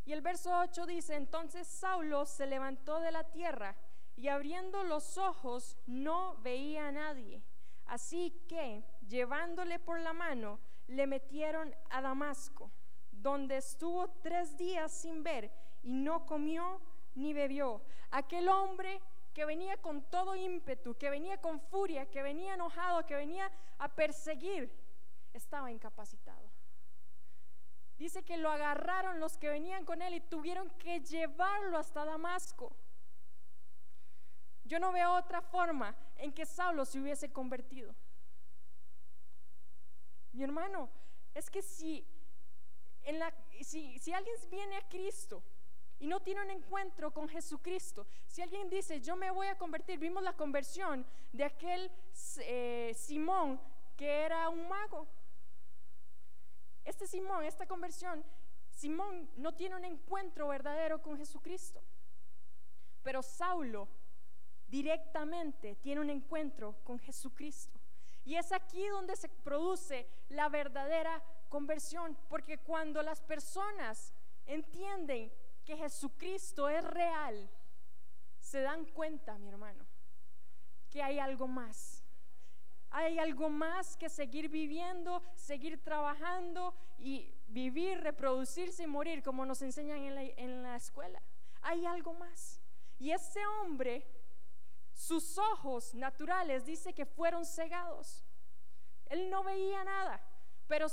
[0.05, 3.75] Y el verso 8 dice, entonces Saulo se levantó de la tierra
[4.15, 7.43] y abriendo los ojos no veía a nadie.
[7.85, 12.71] Así que, llevándole por la mano, le metieron a Damasco,
[13.11, 15.51] donde estuvo tres días sin ver
[15.83, 16.81] y no comió
[17.15, 17.81] ni bebió.
[18.11, 19.01] Aquel hombre
[19.33, 23.87] que venía con todo ímpetu, que venía con furia, que venía enojado, que venía a
[23.87, 24.71] perseguir,
[25.33, 26.40] estaba incapacitado.
[28.01, 32.75] Dice que lo agarraron los que venían con él y tuvieron que llevarlo hasta Damasco.
[34.63, 37.93] Yo no veo otra forma en que Saulo se hubiese convertido.
[40.31, 40.89] Mi hermano,
[41.35, 42.03] es que si,
[43.99, 45.43] si alguien viene a Cristo,
[45.99, 48.07] y no tiene un encuentro con Jesucristo.
[48.25, 51.91] Si alguien dice, yo me voy a convertir, vimos la conversión de aquel
[52.39, 53.61] eh, Simón
[53.95, 55.07] que era un mago.
[56.83, 58.23] Este Simón, esta conversión,
[58.69, 61.81] Simón no tiene un encuentro verdadero con Jesucristo.
[63.03, 63.87] Pero Saulo
[64.67, 67.79] directamente tiene un encuentro con Jesucristo.
[68.23, 74.13] Y es aquí donde se produce la verdadera conversión, porque cuando las personas
[74.45, 75.31] entienden
[75.65, 77.49] que Jesucristo es real,
[78.39, 79.85] se dan cuenta, mi hermano,
[80.89, 82.00] que hay algo más.
[82.91, 89.61] Hay algo más que seguir viviendo, seguir trabajando y vivir, reproducirse y morir como nos
[89.61, 89.99] enseñan
[90.37, 91.21] en la, escuela.
[91.61, 92.61] Hay algo más.
[92.99, 94.05] Y ese hombre,
[94.93, 98.25] sus ojos naturales dice que fueron cegados.
[99.07, 100.21] Él no veía nada,
[100.67, 100.87] pero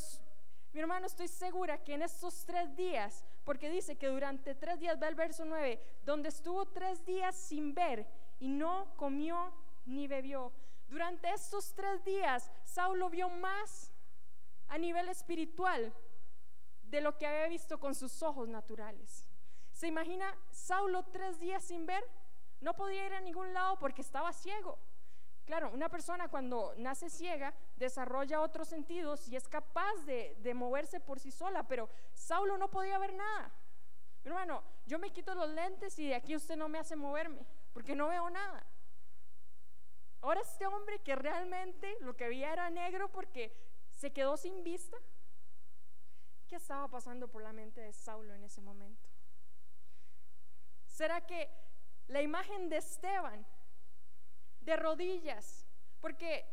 [0.72, 4.98] mi hermano, estoy segura que en estos tres días, porque dice que durante tres días,
[4.98, 8.06] ve el verso 9, donde estuvo tres días sin ver
[8.38, 9.52] y no comió
[9.86, 10.52] ni bebió.
[10.88, 13.92] Durante estos tres días, Saulo vio más
[14.68, 15.92] a nivel espiritual
[16.82, 19.28] de lo que había visto con sus ojos naturales.
[19.72, 22.02] ¿Se imagina Saulo tres días sin ver?
[22.60, 24.78] No podía ir a ningún lado porque estaba ciego.
[25.44, 31.20] Claro, una persona cuando nace ciega desarrolla otros sentidos y es capaz de, moverse por
[31.20, 33.50] sí sola, pero Saulo no podía ver nada.
[34.24, 37.94] Hermano, yo me quito los lentes y de aquí usted no me hace moverme porque
[37.94, 38.66] no veo nada.
[40.20, 43.52] Ahora este hombre que realmente lo que veía era negro porque
[43.90, 44.96] se quedó sin vista.
[46.48, 49.08] ¿Qué estaba pasando por la mente de Saulo en ese momento?
[50.86, 51.50] ¿Será que
[52.08, 53.46] la imagen de Esteban,
[54.60, 55.66] de rodillas,
[56.00, 56.46] porque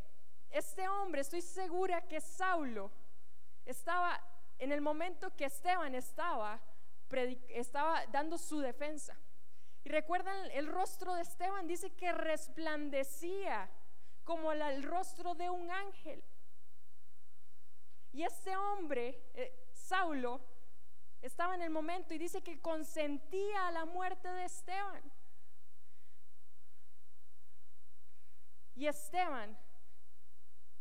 [0.51, 2.91] este hombre, estoy segura que Saulo
[3.65, 4.21] estaba
[4.59, 6.61] en el momento que Esteban estaba,
[7.49, 9.17] estaba dando su defensa.
[9.85, 13.69] Y recuerdan el rostro de Esteban, dice que resplandecía
[14.23, 16.23] como el rostro de un ángel.
[18.11, 20.41] Y este hombre, eh, Saulo,
[21.21, 25.03] estaba en el momento y dice que consentía a la muerte de Esteban.
[28.73, 29.55] Y Esteban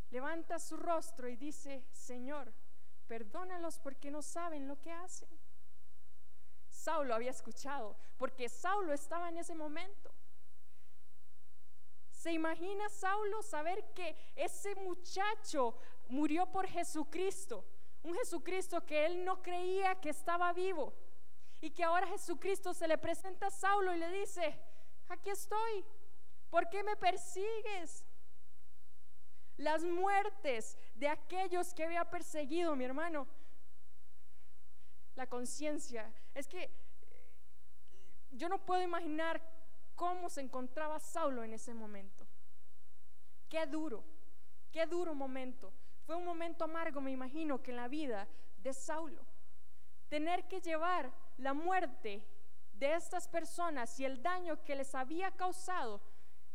[0.08, 2.54] levanta su rostro y dice, Señor,
[3.06, 5.43] perdónalos porque no saben lo que hacen.
[6.84, 10.10] Saulo había escuchado, porque Saulo estaba en ese momento.
[12.10, 15.76] ¿Se imagina Saulo saber que ese muchacho
[16.08, 17.64] murió por Jesucristo?
[18.02, 20.92] Un Jesucristo que él no creía que estaba vivo.
[21.60, 24.58] Y que ahora Jesucristo se le presenta a Saulo y le dice,
[25.08, 25.84] aquí estoy,
[26.50, 28.04] ¿por qué me persigues?
[29.56, 33.26] Las muertes de aquellos que había perseguido, mi hermano,
[35.16, 36.12] la conciencia.
[36.34, 36.70] Es que eh,
[38.32, 39.40] yo no puedo imaginar
[39.94, 42.26] cómo se encontraba Saulo en ese momento.
[43.48, 44.04] Qué duro,
[44.72, 45.72] qué duro momento.
[46.06, 49.24] Fue un momento amargo, me imagino, que en la vida de Saulo.
[50.08, 52.22] Tener que llevar la muerte
[52.74, 56.00] de estas personas y el daño que les había causado.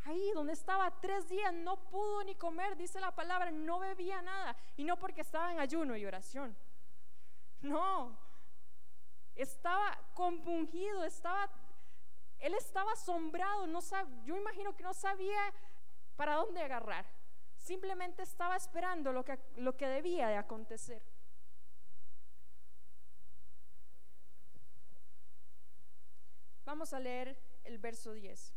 [0.06, 4.56] Ahí donde estaba tres días no pudo ni comer, dice la palabra, no bebía nada.
[4.78, 6.56] Y no porque estaba en ayuno y oración.
[7.62, 8.18] No,
[9.42, 11.50] estaba compungido, estaba,
[12.40, 13.80] él estaba asombrado, no
[14.26, 15.54] yo imagino que no sabía
[16.16, 17.06] para dónde agarrar,
[17.58, 21.02] simplemente estaba esperando lo que, lo que debía de acontecer.
[26.66, 28.54] Vamos a leer el verso 10.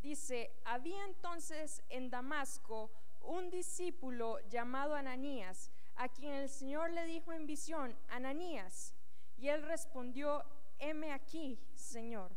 [0.00, 2.90] Dice, había entonces en Damasco
[3.20, 8.94] un discípulo llamado Ananías, a quien el Señor le dijo en visión, Ananías,
[9.40, 10.44] y él respondió,
[10.78, 12.30] heme aquí, Señor.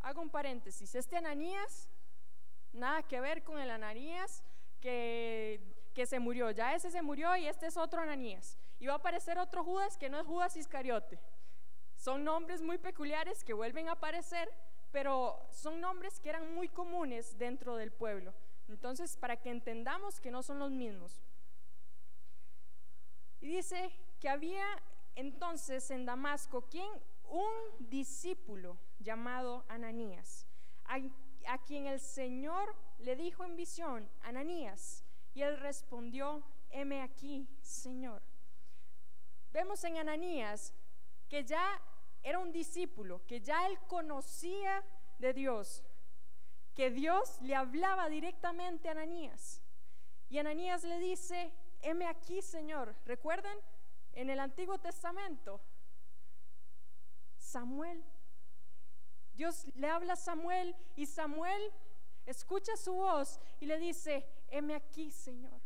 [0.00, 1.88] Hago un paréntesis, este Ananías,
[2.72, 4.44] nada que ver con el Ananías
[4.80, 5.60] que,
[5.92, 8.56] que se murió, ya ese se murió y este es otro Ananías.
[8.78, 11.18] Y va a aparecer otro Judas que no es Judas Iscariote.
[11.96, 14.52] Son nombres muy peculiares que vuelven a aparecer,
[14.92, 18.32] pero son nombres que eran muy comunes dentro del pueblo.
[18.68, 21.22] Entonces, para que entendamos que no son los mismos.
[23.40, 24.64] Y dice que había
[25.14, 26.90] entonces en Damasco, ¿quién?
[27.28, 30.46] Un discípulo llamado Ananías,
[30.84, 30.98] a,
[31.48, 35.04] a quien el Señor le dijo en visión, Ananías,
[35.34, 38.22] y él respondió, heme aquí, Señor.
[39.52, 40.74] Vemos en Ananías
[41.28, 41.80] que ya
[42.22, 44.82] era un discípulo, que ya él conocía
[45.18, 45.84] de Dios,
[46.74, 49.62] que Dios le hablaba directamente a Ananías.
[50.28, 51.52] Y Ananías le dice,
[51.82, 52.96] heme aquí, Señor.
[53.04, 53.56] ¿Recuerdan?
[54.14, 55.60] En el Antiguo Testamento?
[57.36, 58.04] Samuel.
[59.34, 61.72] Dios le habla a Samuel y Samuel
[62.26, 65.60] escucha su voz y le dice, heme aquí, Señor.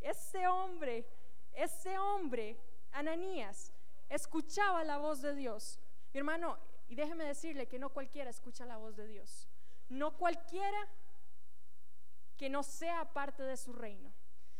[0.00, 1.06] Este hombre,
[1.52, 2.56] este hombre,
[2.92, 3.72] Ananías,
[4.08, 5.78] escuchaba la voz de Dios.
[6.12, 9.48] Mi hermano, y déjeme decirle que no cualquiera escucha la voz de Dios.
[9.88, 10.88] No cualquiera
[12.36, 14.12] que no sea parte de su reino.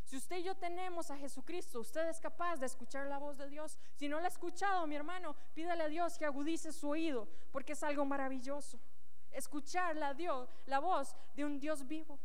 [0.08, 3.46] Si usted y yo tenemos a Jesucristo, usted es capaz de escuchar la voz de
[3.46, 3.78] Dios.
[3.94, 7.74] Si no la ha escuchado, mi hermano, pídale a Dios que agudice su oído, porque
[7.74, 8.80] es algo maravilloso.
[9.32, 12.18] Escuchar la, Dios, la voz de un Dios vivo.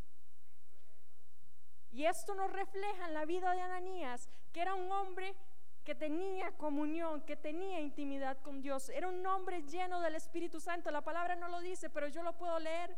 [1.91, 5.36] Y esto nos refleja en la vida de Ananías, que era un hombre
[5.84, 8.88] que tenía comunión, que tenía intimidad con Dios.
[8.88, 10.89] Era un hombre lleno del Espíritu Santo.
[10.89, 12.95] La palabra no lo dice, pero yo lo puedo leer.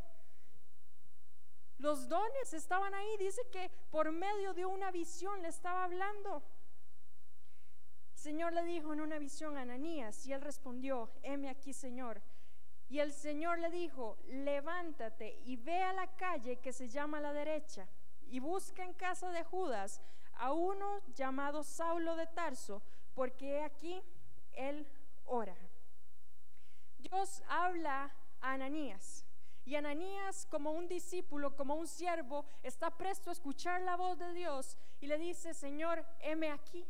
[1.77, 3.17] Los dones estaban ahí.
[3.17, 6.43] Dice que por medio de una visión le estaba hablando.
[8.13, 12.21] El Señor le dijo en una visión a Ananías y él respondió, heme aquí Señor.
[12.87, 17.33] Y el Señor le dijo, levántate y ve a la calle que se llama la
[17.33, 17.87] derecha
[18.27, 20.01] y busca en casa de Judas
[20.33, 22.81] a uno llamado Saulo de Tarso,
[23.13, 24.01] porque aquí
[24.53, 24.87] él
[25.25, 25.55] ora.
[26.97, 28.11] Dios habla
[28.41, 29.24] a Ananías
[29.65, 34.31] y Ananías como un discípulo, como un siervo, está presto a escuchar la voz de
[34.33, 36.85] Dios y le dice, Señor, heme aquí.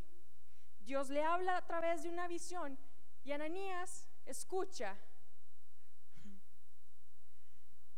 [0.80, 2.78] Dios le habla a través de una visión
[3.24, 4.96] y Ananías escucha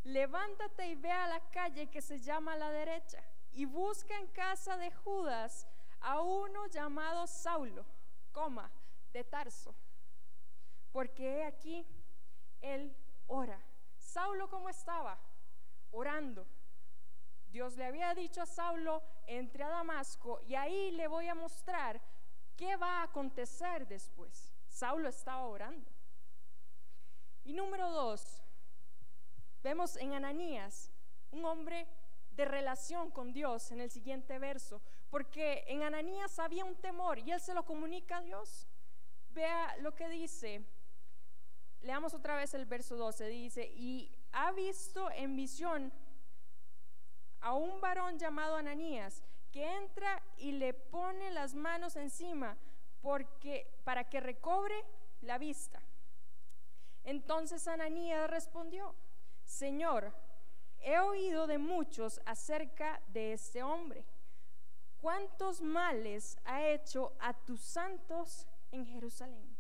[0.09, 3.23] levántate y ve a la calle que se llama la derecha
[3.53, 5.67] y busca en casa de Judas
[6.01, 7.85] a uno llamado Saulo,
[8.33, 8.71] coma,
[9.13, 9.75] de Tarso,
[10.93, 11.87] porque he aquí
[12.61, 13.61] él ora.
[14.19, 15.17] Saulo, ¿cómo estaba?
[15.93, 16.45] Orando.
[17.51, 22.01] Dios le había dicho a Saulo, entre a Damasco y ahí le voy a mostrar
[22.57, 24.53] qué va a acontecer después.
[24.67, 25.89] Saulo estaba orando.
[27.45, 28.43] Y número dos,
[29.63, 30.91] Vemos en Ananías
[31.31, 31.87] un hombre
[32.33, 37.31] de relación con Dios en el siguiente verso, porque en Ananías había un temor y
[37.31, 38.67] él se lo comunica a Dios.
[39.31, 40.65] Vea lo que dice.
[41.83, 43.29] Leamos otra vez el verso 12.
[43.29, 45.93] Dice, y ha visto en visión
[47.41, 49.23] a un varón llamado Ananías
[49.53, 52.57] que entra y le pone las manos encima
[53.01, 54.85] porque para que recobre
[55.23, 55.81] la vista.
[57.05, 58.95] Entonces Ananías respondió,
[59.45, 60.13] Señor,
[60.81, 64.05] he oído de muchos acerca de este hombre.
[65.01, 69.58] ¿Cuántos males ha hecho a tus santos en Jerusalén?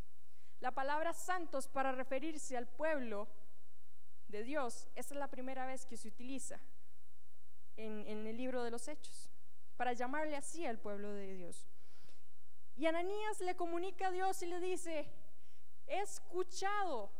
[0.60, 3.28] La palabra santos para referirse al pueblo
[4.26, 6.58] de Dios, esa es la primera vez que se utiliza
[7.76, 9.30] en, el libro de los Hechos,
[9.76, 11.68] para llamarle así al pueblo de Dios.
[12.76, 15.08] Y Ananías le comunica a Dios y le dice,
[15.86, 17.12] he escuchado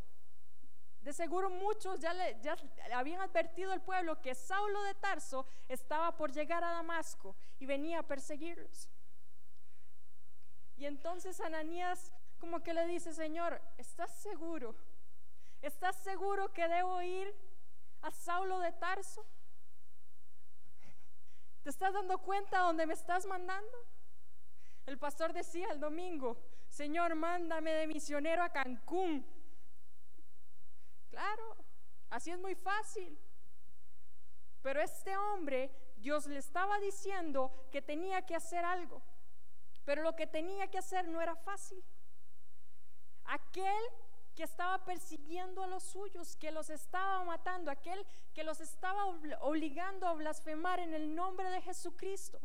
[1.00, 2.56] de seguro muchos ya, le, ya
[2.92, 8.00] habían advertido al pueblo que Saulo de Tarso estaba por llegar a Damasco y venía
[8.00, 8.90] a perseguirlos.
[10.76, 14.74] Y entonces Ananías como que le dice, Señor, ¿estás seguro?
[15.60, 17.34] ¿Estás seguro que debo ir
[18.02, 19.26] a Saulo de Tarso?
[21.62, 23.78] ¿Te estás dando cuenta dónde me estás mandando?
[24.86, 29.26] El pastor decía el domingo, Señor, mándame de misionero a Cancún.
[31.10, 31.56] Claro,
[32.10, 33.18] así es muy fácil.
[34.62, 39.02] Pero este hombre, Dios le estaba diciendo que tenía que hacer algo.
[39.84, 41.82] Pero lo que tenía que hacer no era fácil.
[43.28, 43.84] Aquel
[44.34, 50.06] que estaba persiguiendo a los suyos, que los estaba matando, aquel que los estaba obligando
[50.06, 52.38] a blasfemar en el nombre de Jesucristo.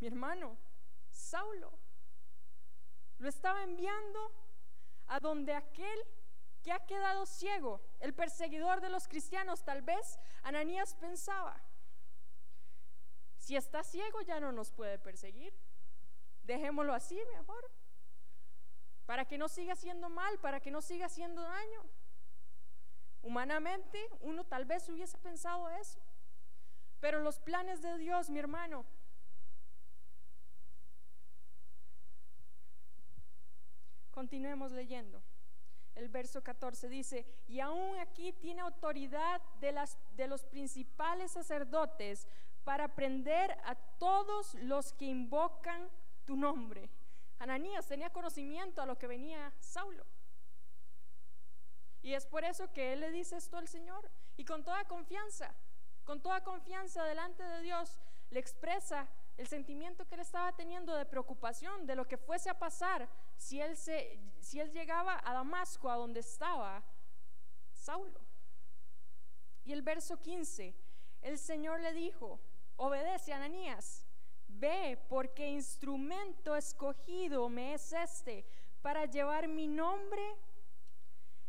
[0.00, 0.56] Mi hermano,
[1.10, 1.78] Saulo,
[3.18, 4.32] lo estaba enviando
[5.08, 5.98] a donde aquel
[6.62, 11.62] que ha quedado ciego, el perseguidor de los cristianos, tal vez Ananías pensaba,
[13.36, 15.54] si está ciego ya no nos puede perseguir,
[16.50, 17.70] dejémoslo así mejor,
[19.06, 21.82] para que no siga haciendo mal, para que no siga haciendo daño.
[23.22, 26.00] Humanamente uno tal vez hubiese pensado eso,
[27.00, 28.84] pero los planes de Dios, mi hermano,
[34.20, 35.22] Continuemos leyendo.
[35.94, 42.28] El verso 14 dice, y aún aquí tiene autoridad de, las, de los principales sacerdotes
[42.64, 45.88] para prender a todos los que invocan
[46.30, 46.88] tu nombre.
[47.40, 50.06] Ananías tenía conocimiento a lo que venía Saulo.
[52.02, 54.08] Y es por eso que él le dice esto al Señor.
[54.36, 55.52] Y con toda confianza,
[56.04, 57.98] con toda confianza delante de Dios,
[58.30, 59.08] le expresa
[59.38, 63.60] el sentimiento que él estaba teniendo de preocupación de lo que fuese a pasar si
[63.60, 66.84] él, se, si él llegaba a Damasco, a donde estaba
[67.72, 68.20] Saulo.
[69.64, 70.76] Y el verso 15,
[71.22, 72.38] el Señor le dijo,
[72.76, 74.06] obedece Ananías,
[74.60, 78.44] ve porque instrumento escogido me es este
[78.82, 80.22] para llevar mi nombre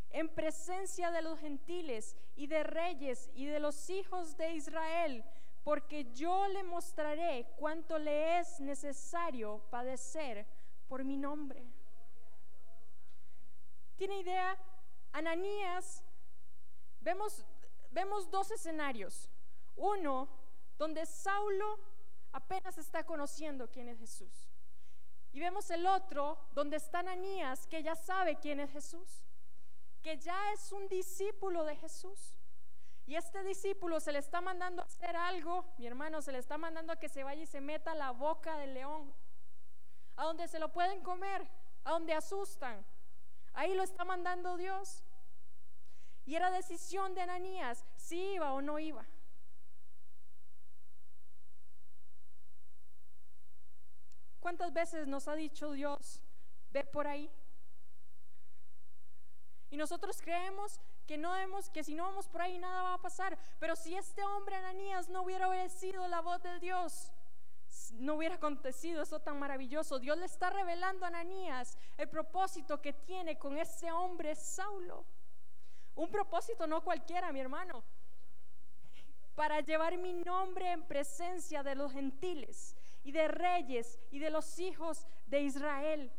[0.10, 5.24] en presencia de los gentiles y de reyes y de los hijos de Israel
[5.64, 10.48] porque yo le mostraré cuánto le es necesario padecer
[10.88, 11.64] por mi nombre.
[13.96, 14.58] ¿Tiene idea?
[15.12, 16.04] Ananías,
[17.00, 17.46] vemos,
[17.92, 19.30] vemos dos escenarios.
[19.76, 20.28] Uno,
[20.78, 21.80] donde Saulo
[22.32, 24.50] apenas está conociendo quién es Jesús.
[25.34, 29.24] Y vemos el otro, donde está Ananías, que ya sabe quién es Jesús,
[30.02, 32.38] que ya es un discípulo de Jesús.
[33.06, 36.58] Y este discípulo se le está mandando a hacer algo, mi hermano, se le está
[36.58, 39.14] mandando a que se vaya y se meta a la boca del león,
[40.18, 41.48] a donde se lo pueden comer,
[41.84, 42.86] a donde asustan.
[43.54, 45.04] Ahí lo está mandando Dios.
[46.26, 49.06] Y era decisión de Ananías si iba o no iba.
[54.42, 56.20] ¿Cuántas veces nos ha dicho Dios,
[56.72, 57.30] ve por ahí?
[59.70, 63.02] Y nosotros creemos que no vemos, que si no vamos por ahí nada va a
[63.02, 63.38] pasar.
[63.60, 67.12] Pero si este hombre Ananías no hubiera obedecido la voz de Dios,
[67.94, 70.00] no hubiera acontecido eso tan maravilloso.
[70.00, 75.06] Dios le está revelando a Ananías el propósito que tiene con ese hombre Saulo.
[75.94, 77.84] Un propósito no cualquiera, mi hermano.
[79.36, 84.60] Para llevar mi nombre en presencia de los gentiles y de reyes y de los
[84.60, 86.12] hijos de Israel.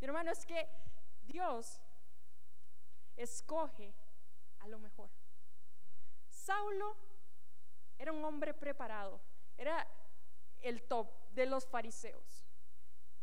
[0.00, 0.68] Mi hermano, es que
[1.26, 1.80] Dios
[3.16, 3.94] escoge
[4.60, 5.10] a lo mejor.
[6.28, 6.96] Saulo
[7.98, 9.20] era un hombre preparado,
[9.56, 9.86] era
[10.60, 12.44] el top de los fariseos.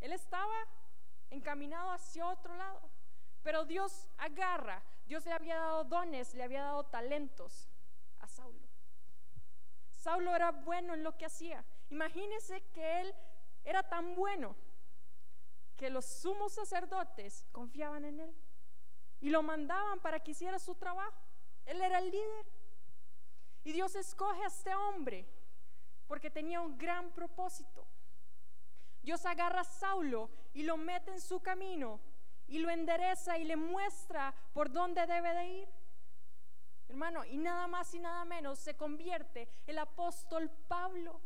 [0.00, 0.54] Él estaba
[1.30, 2.90] encaminado hacia otro lado,
[3.42, 7.68] pero Dios agarra, Dios le había dado dones, le había dado talentos
[8.20, 8.68] a Saulo.
[9.90, 11.64] Saulo era bueno en lo que hacía.
[11.94, 13.14] Imagínense que él
[13.64, 14.56] era tan bueno
[15.76, 18.34] que los sumos sacerdotes confiaban en él
[19.20, 21.22] y lo mandaban para que hiciera su trabajo.
[21.64, 22.46] Él era el líder.
[23.62, 25.24] Y Dios escoge a este hombre
[26.08, 27.86] porque tenía un gran propósito.
[29.00, 32.00] Dios agarra a Saulo y lo mete en su camino
[32.48, 35.68] y lo endereza y le muestra por dónde debe de ir.
[36.88, 41.20] Hermano, y nada más y nada menos se convierte el apóstol Pablo.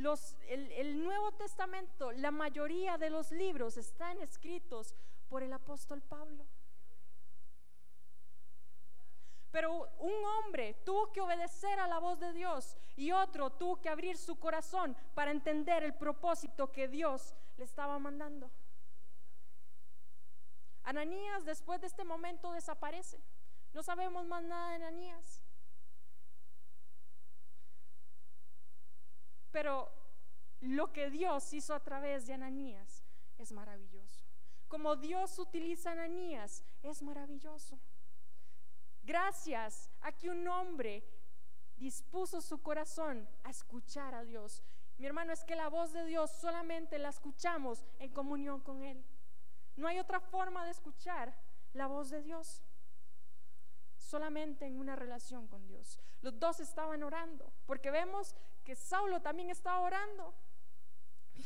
[0.00, 4.94] Los, el, el Nuevo Testamento, la mayoría de los libros están escritos
[5.28, 6.46] por el apóstol Pablo.
[9.50, 13.88] Pero un hombre tuvo que obedecer a la voz de Dios y otro tuvo que
[13.88, 18.50] abrir su corazón para entender el propósito que Dios le estaba mandando.
[20.84, 23.20] Ananías después de este momento desaparece.
[23.74, 25.39] No sabemos más nada de Ananías.
[29.50, 29.90] Pero
[30.60, 33.04] lo que Dios hizo a través de Ananías
[33.38, 34.30] es maravilloso
[34.70, 37.76] como Dios utiliza a Ananías, es maravilloso.
[39.02, 41.04] Gracias a que un hombre
[41.76, 44.62] dispuso su corazón a escuchar a Dios.
[44.96, 49.04] Mi hermano, es que la voz de Dios solamente la escuchamos en comunión con Él.
[49.74, 51.34] No hay otra forma de escuchar
[51.72, 52.62] la voz de Dios.
[53.98, 55.98] Solamente en una relación con Dios.
[56.22, 60.34] Los dos estaban orando, porque vemos que Saulo también estaba orando.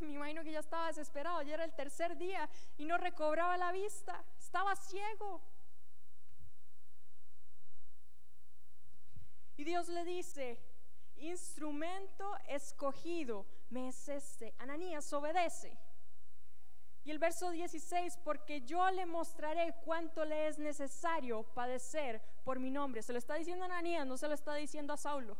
[0.00, 3.72] Me imagino que ya estaba desesperado, ya era el tercer día y no recobraba la
[3.72, 5.40] vista, estaba ciego.
[9.56, 10.58] Y Dios le dice,
[11.16, 14.54] instrumento escogido me es este.
[14.58, 15.78] Ananías obedece.
[17.04, 22.70] Y el verso 16, porque yo le mostraré cuánto le es necesario padecer por mi
[22.70, 23.02] nombre.
[23.02, 25.36] Se lo está diciendo a Ananías, no se lo está diciendo a Saulo.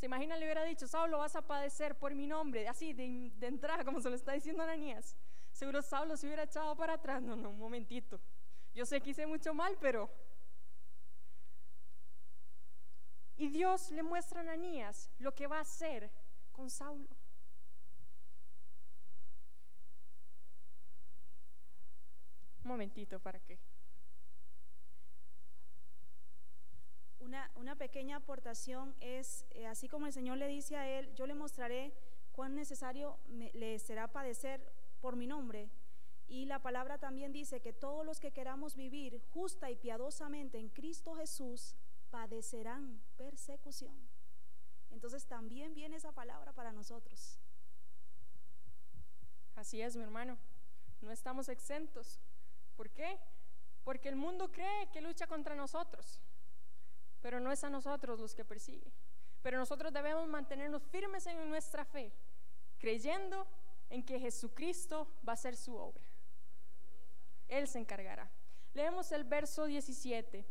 [0.00, 3.84] Se imagina le hubiera dicho, Saulo, vas a padecer por mi nombre, así de, entrada,
[3.84, 5.14] como se lo está diciendo Ananías.
[5.52, 7.20] Seguro Saulo se hubiera echado para atrás.
[7.20, 8.18] No, no, un momentito.
[8.72, 10.08] Yo sé que hice mucho mal, pero...
[13.36, 16.10] Y Dios le muestra a Ananías lo que va a hacer
[16.50, 17.06] con Saulo.
[22.64, 23.58] Un momentito para qué.
[27.20, 31.34] Una, pequeña aportación es, eh, así como el Señor le dice a él, yo le
[31.34, 31.92] mostraré
[32.32, 34.60] cuán necesario le será padecer
[35.00, 35.70] por mi nombre.
[36.28, 40.68] Y la palabra también dice que todos los que queramos vivir justa y piadosamente en
[40.68, 41.74] Cristo Jesús
[42.10, 43.94] padecerán persecución.
[44.90, 47.38] Entonces también viene esa palabra para nosotros.
[49.56, 50.38] Así es, mi hermano.
[51.00, 52.20] No estamos exentos.
[52.76, 53.18] ¿Por qué?
[53.84, 56.22] Porque el mundo cree que lucha contra nosotros
[57.20, 58.92] pero no es a nosotros los que persigue.
[59.42, 62.12] Pero nosotros debemos mantenernos firmes en nuestra fe,
[62.78, 63.46] creyendo
[63.88, 66.04] en que Jesucristo va a hacer su obra.
[67.48, 68.30] Él se encargará.
[68.74, 70.46] Leemos el verso 17.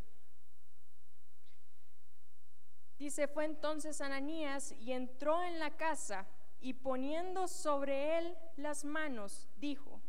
[2.98, 6.28] Dice, fue entonces Ananías y entró en la casa
[6.60, 10.02] y poniendo sobre él las manos, dijo,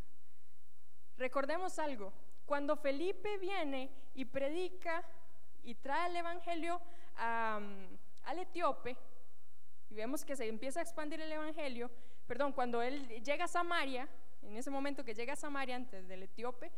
[1.16, 2.12] recordemos algo,
[2.46, 5.04] cuando Felipe viene y predica
[5.70, 6.80] y trae el Evangelio
[7.16, 8.96] al etíope,
[9.88, 11.90] y vemos que se empieza a expandir el Evangelio,
[12.26, 14.08] perdón, cuando él llega a Samaria,
[14.42, 16.72] en ese momento que llega a Samaria antes del etíope,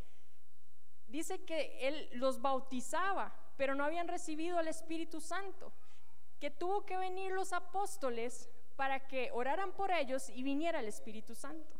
[1.07, 5.73] dice que él los bautizaba, pero no habían recibido el Espíritu Santo,
[6.39, 11.35] que tuvo que venir los apóstoles para que oraran por ellos y viniera el Espíritu
[11.35, 11.79] Santo.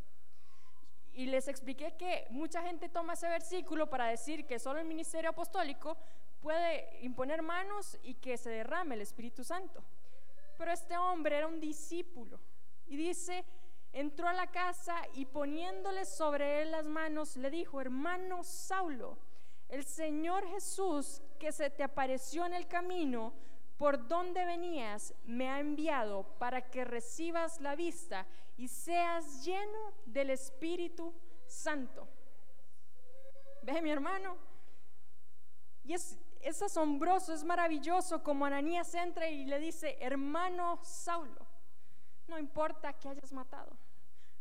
[1.15, 5.29] y les expliqué que mucha gente toma ese versículo para decir que solo el ministerio
[5.29, 5.99] apostólico
[6.43, 9.83] puede imponer manos y que se derrame el Espíritu Santo.
[10.59, 12.41] Pero este hombre era un discípulo
[12.87, 13.45] y dice,
[13.93, 19.19] entró a la casa y poniéndole sobre él las manos, le dijo, hermano Saulo,
[19.69, 23.33] el Señor Jesús que se te apareció en el camino
[23.79, 28.27] por donde venías, me ha enviado para que recibas la vista
[28.57, 31.15] y seas lleno del Espíritu
[31.47, 32.09] Santo.
[33.63, 34.37] ¿Ve mi hermano?
[35.85, 41.47] Y es, es asombroso, es maravilloso como Ananías entra y le dice, hermano Saulo,
[42.27, 43.77] no importa que hayas matado,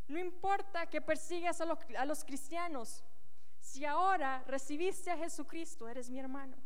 [0.07, 3.03] no importa que persigas a los, a los cristianos,
[3.59, 6.57] si ahora recibiste a Jesucristo, eres mi hermano,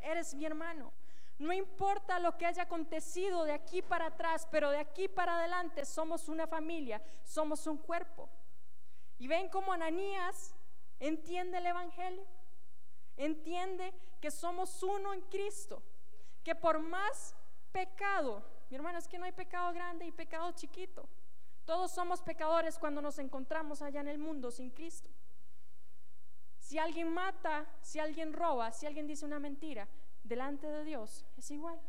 [0.00, 0.92] eres mi hermano.
[1.38, 5.84] No importa lo que haya acontecido de aquí para atrás, pero de aquí para adelante
[5.84, 8.28] somos una familia, somos un cuerpo.
[9.18, 10.54] Y ven cómo Ananías
[11.00, 12.24] entiende el Evangelio,
[13.24, 15.82] entiende que somos uno en Cristo,
[16.42, 17.34] que por más
[17.72, 21.08] pecado, mi hermano, es que no hay pecado grande y pecado chiquito.
[21.64, 25.10] Todos somos pecadores cuando nos encontramos allá en el mundo sin Cristo.
[26.58, 29.88] Si alguien mata, si alguien roba, si alguien dice una mentira,
[30.22, 31.80] delante de Dios es igual.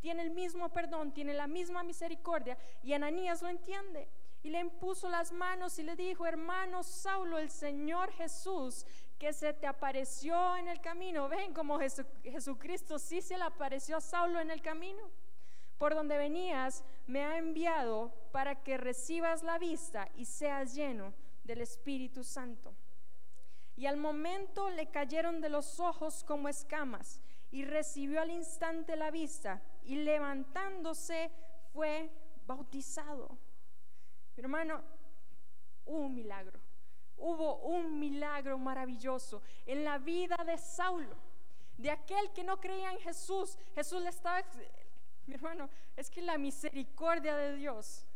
[0.00, 4.08] Tiene el mismo perdón, tiene la misma misericordia y Ananías lo entiende.
[4.42, 8.84] Y le impuso las manos y le dijo, hermano Saulo, el Señor Jesús
[9.24, 11.30] que se te apareció en el camino.
[11.30, 11.78] Ven como
[12.22, 15.10] Jesucristo sí se le apareció a Saulo en el camino.
[15.78, 21.62] Por donde venías me ha enviado para que recibas la vista y seas lleno del
[21.62, 22.74] Espíritu Santo.
[23.76, 29.10] Y al momento le cayeron de los ojos como escamas y recibió al instante la
[29.10, 31.30] vista y levantándose
[31.72, 32.10] fue
[32.46, 33.38] bautizado.
[34.36, 34.82] hermano,
[35.86, 36.60] hubo un milagro,
[37.16, 41.16] hubo un milagro maravilloso en la vida de Saulo,
[41.76, 43.58] de aquel que no creía en Jesús.
[43.74, 44.42] Jesús le estaba,
[45.26, 48.06] mi hermano, es que la misericordia de Dios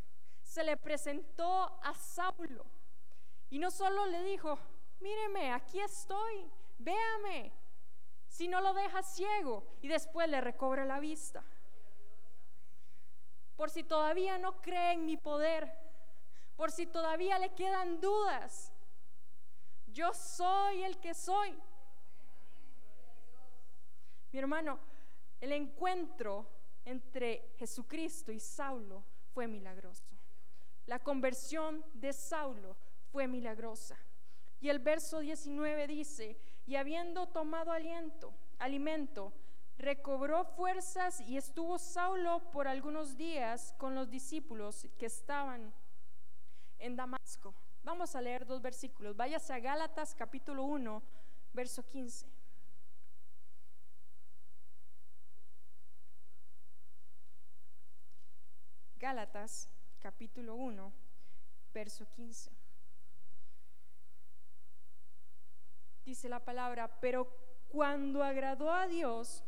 [0.43, 2.65] se le presentó a Saulo
[3.51, 4.59] y no solo le dijo,
[5.01, 7.53] míreme, aquí estoy, véame,
[8.27, 11.43] si no lo deja ciego y después le recobra la vista.
[13.57, 15.73] Por si todavía no cree en mi poder,
[16.57, 18.73] por si todavía le quedan dudas,
[19.93, 21.55] yo soy el que soy.
[24.33, 24.79] Mi hermano,
[25.41, 26.47] el encuentro
[26.85, 30.05] entre Jesucristo y Saulo fue milagroso.
[30.87, 32.77] La conversión de Saulo
[33.13, 33.97] fue milagrosa.
[34.61, 39.33] Y el verso 19 dice, y habiendo tomado aliento, alimento,
[39.79, 45.73] recobró fuerzas y estuvo Saulo por algunos días con los discípulos que estaban
[46.79, 47.55] en Damasco.
[47.83, 49.17] Vamos a leer dos versículos.
[49.17, 51.03] Váyase a Gálatas capítulo 1,
[51.53, 52.27] verso 15.
[58.97, 59.69] Gálatas
[60.01, 60.93] capítulo 1,
[61.73, 62.51] verso 15.
[66.09, 67.29] dice la palabra, pero
[67.69, 69.45] cuando agradó a Dios,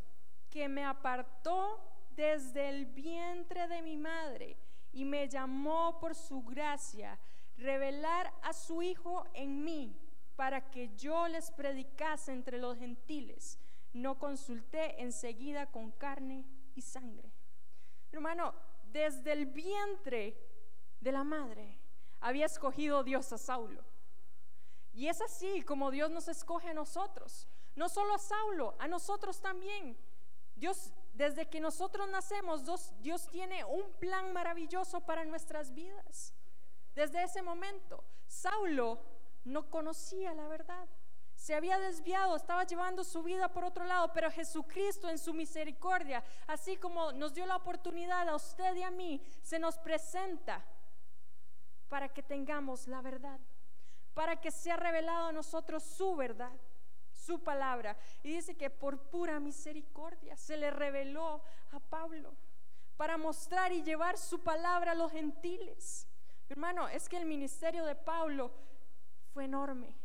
[0.51, 4.59] que me apartó desde el vientre de mi madre
[4.93, 7.19] y me llamó por su gracia,
[7.61, 9.97] revelar a su Hijo en mí,
[10.37, 13.59] para que yo les predicase entre los gentiles.
[13.93, 17.31] No consulté enseguida con carne y sangre.
[18.11, 18.55] Hermano,
[18.85, 20.37] desde el vientre
[21.01, 21.79] de la madre
[22.21, 23.85] había escogido Dios a Saulo.
[24.93, 27.47] Y es así como Dios nos escoge a nosotros.
[27.77, 29.97] No solo a Saulo, a nosotros también.
[30.57, 36.35] Dios, desde que nosotros nacemos, Dios, Dios tiene un plan maravilloso para nuestras vidas.
[36.95, 39.01] Desde ese momento, Saulo
[39.45, 40.89] no conocía la verdad.
[41.35, 46.23] Se había desviado, estaba llevando su vida por otro lado, pero Jesucristo en su misericordia,
[46.47, 50.63] así como nos dio la oportunidad a usted y a mí, se nos presenta
[51.89, 53.41] para que tengamos la verdad
[54.15, 56.53] para que sea revelado a nosotros su verdad,
[57.13, 57.97] su palabra.
[58.23, 62.35] Y dice que por pura misericordia se le reveló a Pablo
[62.97, 66.07] para mostrar y llevar su palabra a los gentiles.
[66.51, 68.51] Hermano, es que el ministerio de Pablo
[69.33, 69.97] fue enorme,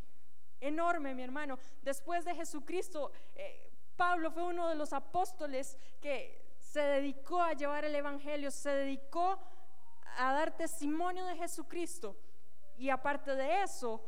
[0.62, 1.58] enorme, mi hermano.
[1.82, 7.84] Después de Jesucristo, eh, Pablo fue uno de los apóstoles que se dedicó a llevar
[7.84, 9.40] el Evangelio, se dedicó
[10.18, 12.16] a dar testimonio de Jesucristo.
[12.78, 14.02] Y aparte de eso,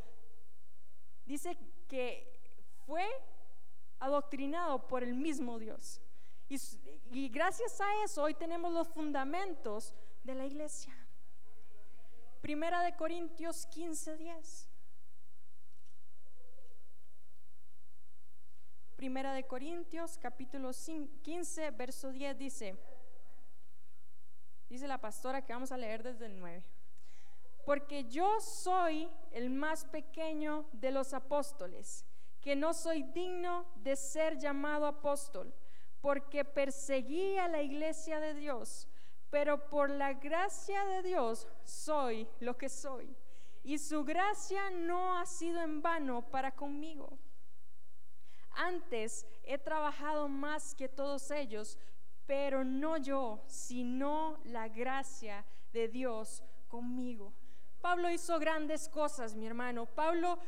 [1.26, 1.58] dice
[1.88, 2.40] que
[2.86, 3.06] fue
[3.98, 6.00] adoctrinado por el mismo Dios.
[6.48, 10.94] Y, gracias a eso hoy tenemos los fundamentos de la iglesia.
[12.48, 14.68] Primera de Corintios 15, 10.
[18.96, 22.78] Primera de Corintios capítulo 15, verso 10 dice,
[24.66, 26.64] dice la pastora que vamos a leer desde el 9,
[27.66, 32.06] porque yo soy el más pequeño de los apóstoles,
[32.40, 35.54] que no soy digno de ser llamado apóstol,
[36.00, 38.87] porque perseguí a la iglesia de Dios
[39.30, 43.14] pero por la gracia de Dios soy lo que soy.
[43.62, 47.18] Y su gracia no ha sido en vano para conmigo.
[48.52, 51.78] Antes he trabajado más que todos ellos,
[52.26, 57.32] pero no yo, sino la gracia de Dios conmigo.
[57.80, 59.86] Pablo hizo grandes cosas, mi hermano.
[59.86, 60.38] Pablo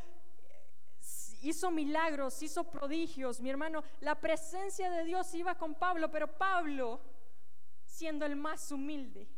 [0.48, 3.82] eh, hizo milagros, hizo prodigios, mi hermano.
[4.00, 7.00] La presencia de Dios iba con Pablo, pero Pablo,
[8.00, 9.28] siendo el más humilde,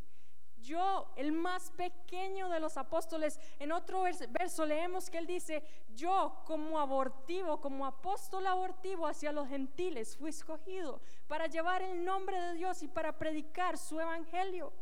[0.57, 5.65] yo, el más pequeño de los apóstoles, en otro verso leemos que él dice,
[5.97, 12.41] yo como abortivo, como apóstol abortivo hacia los gentiles, fui escogido para llevar el nombre
[12.41, 14.73] de Dios y para predicar su evangelio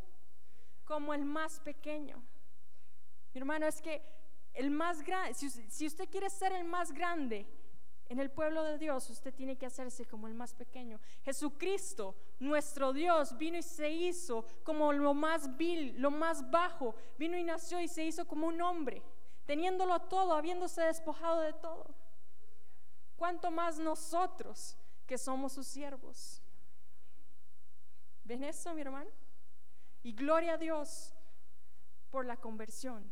[0.85, 2.23] como el más pequeño.
[3.33, 4.03] Mi hermano, es que
[4.53, 7.47] el más grande, si, usted quiere ser el más grande
[8.11, 10.99] en el pueblo de Dios, usted tiene que hacerse como el más pequeño.
[11.23, 16.93] Jesucristo, nuestro Dios, vino y se hizo como lo más vil, lo más bajo.
[17.17, 19.01] Vino y nació y se hizo como un hombre,
[19.45, 21.95] teniéndolo todo, habiéndose despojado de todo.
[23.15, 26.41] ¿Cuánto más nosotros que somos sus siervos?
[28.25, 29.09] ¿Ven eso, mi hermano?
[30.03, 31.13] Y gloria a Dios
[32.09, 33.09] por la conversión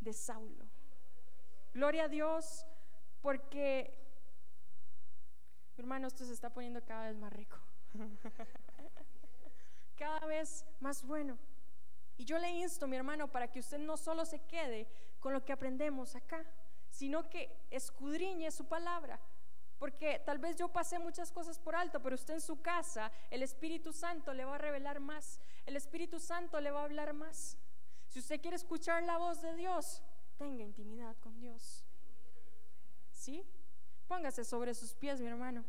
[0.00, 0.66] de Saulo.
[1.72, 2.66] Gloria a Dios
[3.24, 3.90] porque,
[5.78, 7.56] hermano, esto se está poniendo cada vez más rico.
[9.96, 11.38] cada vez más bueno.
[12.18, 14.86] Y yo le insto, mi hermano, para que usted no solo se quede
[15.20, 16.44] con lo que aprendemos acá,
[16.90, 19.18] sino que escudriñe su palabra.
[19.78, 23.42] Porque tal vez yo pasé muchas cosas por alto, pero usted en su casa, el
[23.42, 25.40] Espíritu Santo le va a revelar más.
[25.64, 27.56] El Espíritu Santo le va a hablar más.
[28.06, 30.02] Si usted quiere escuchar la voz de Dios,
[30.36, 31.83] tenga intimidad con Dios.
[33.24, 33.42] ¿Sí?
[34.06, 35.64] Póngase sobre sus pies, mi hermano.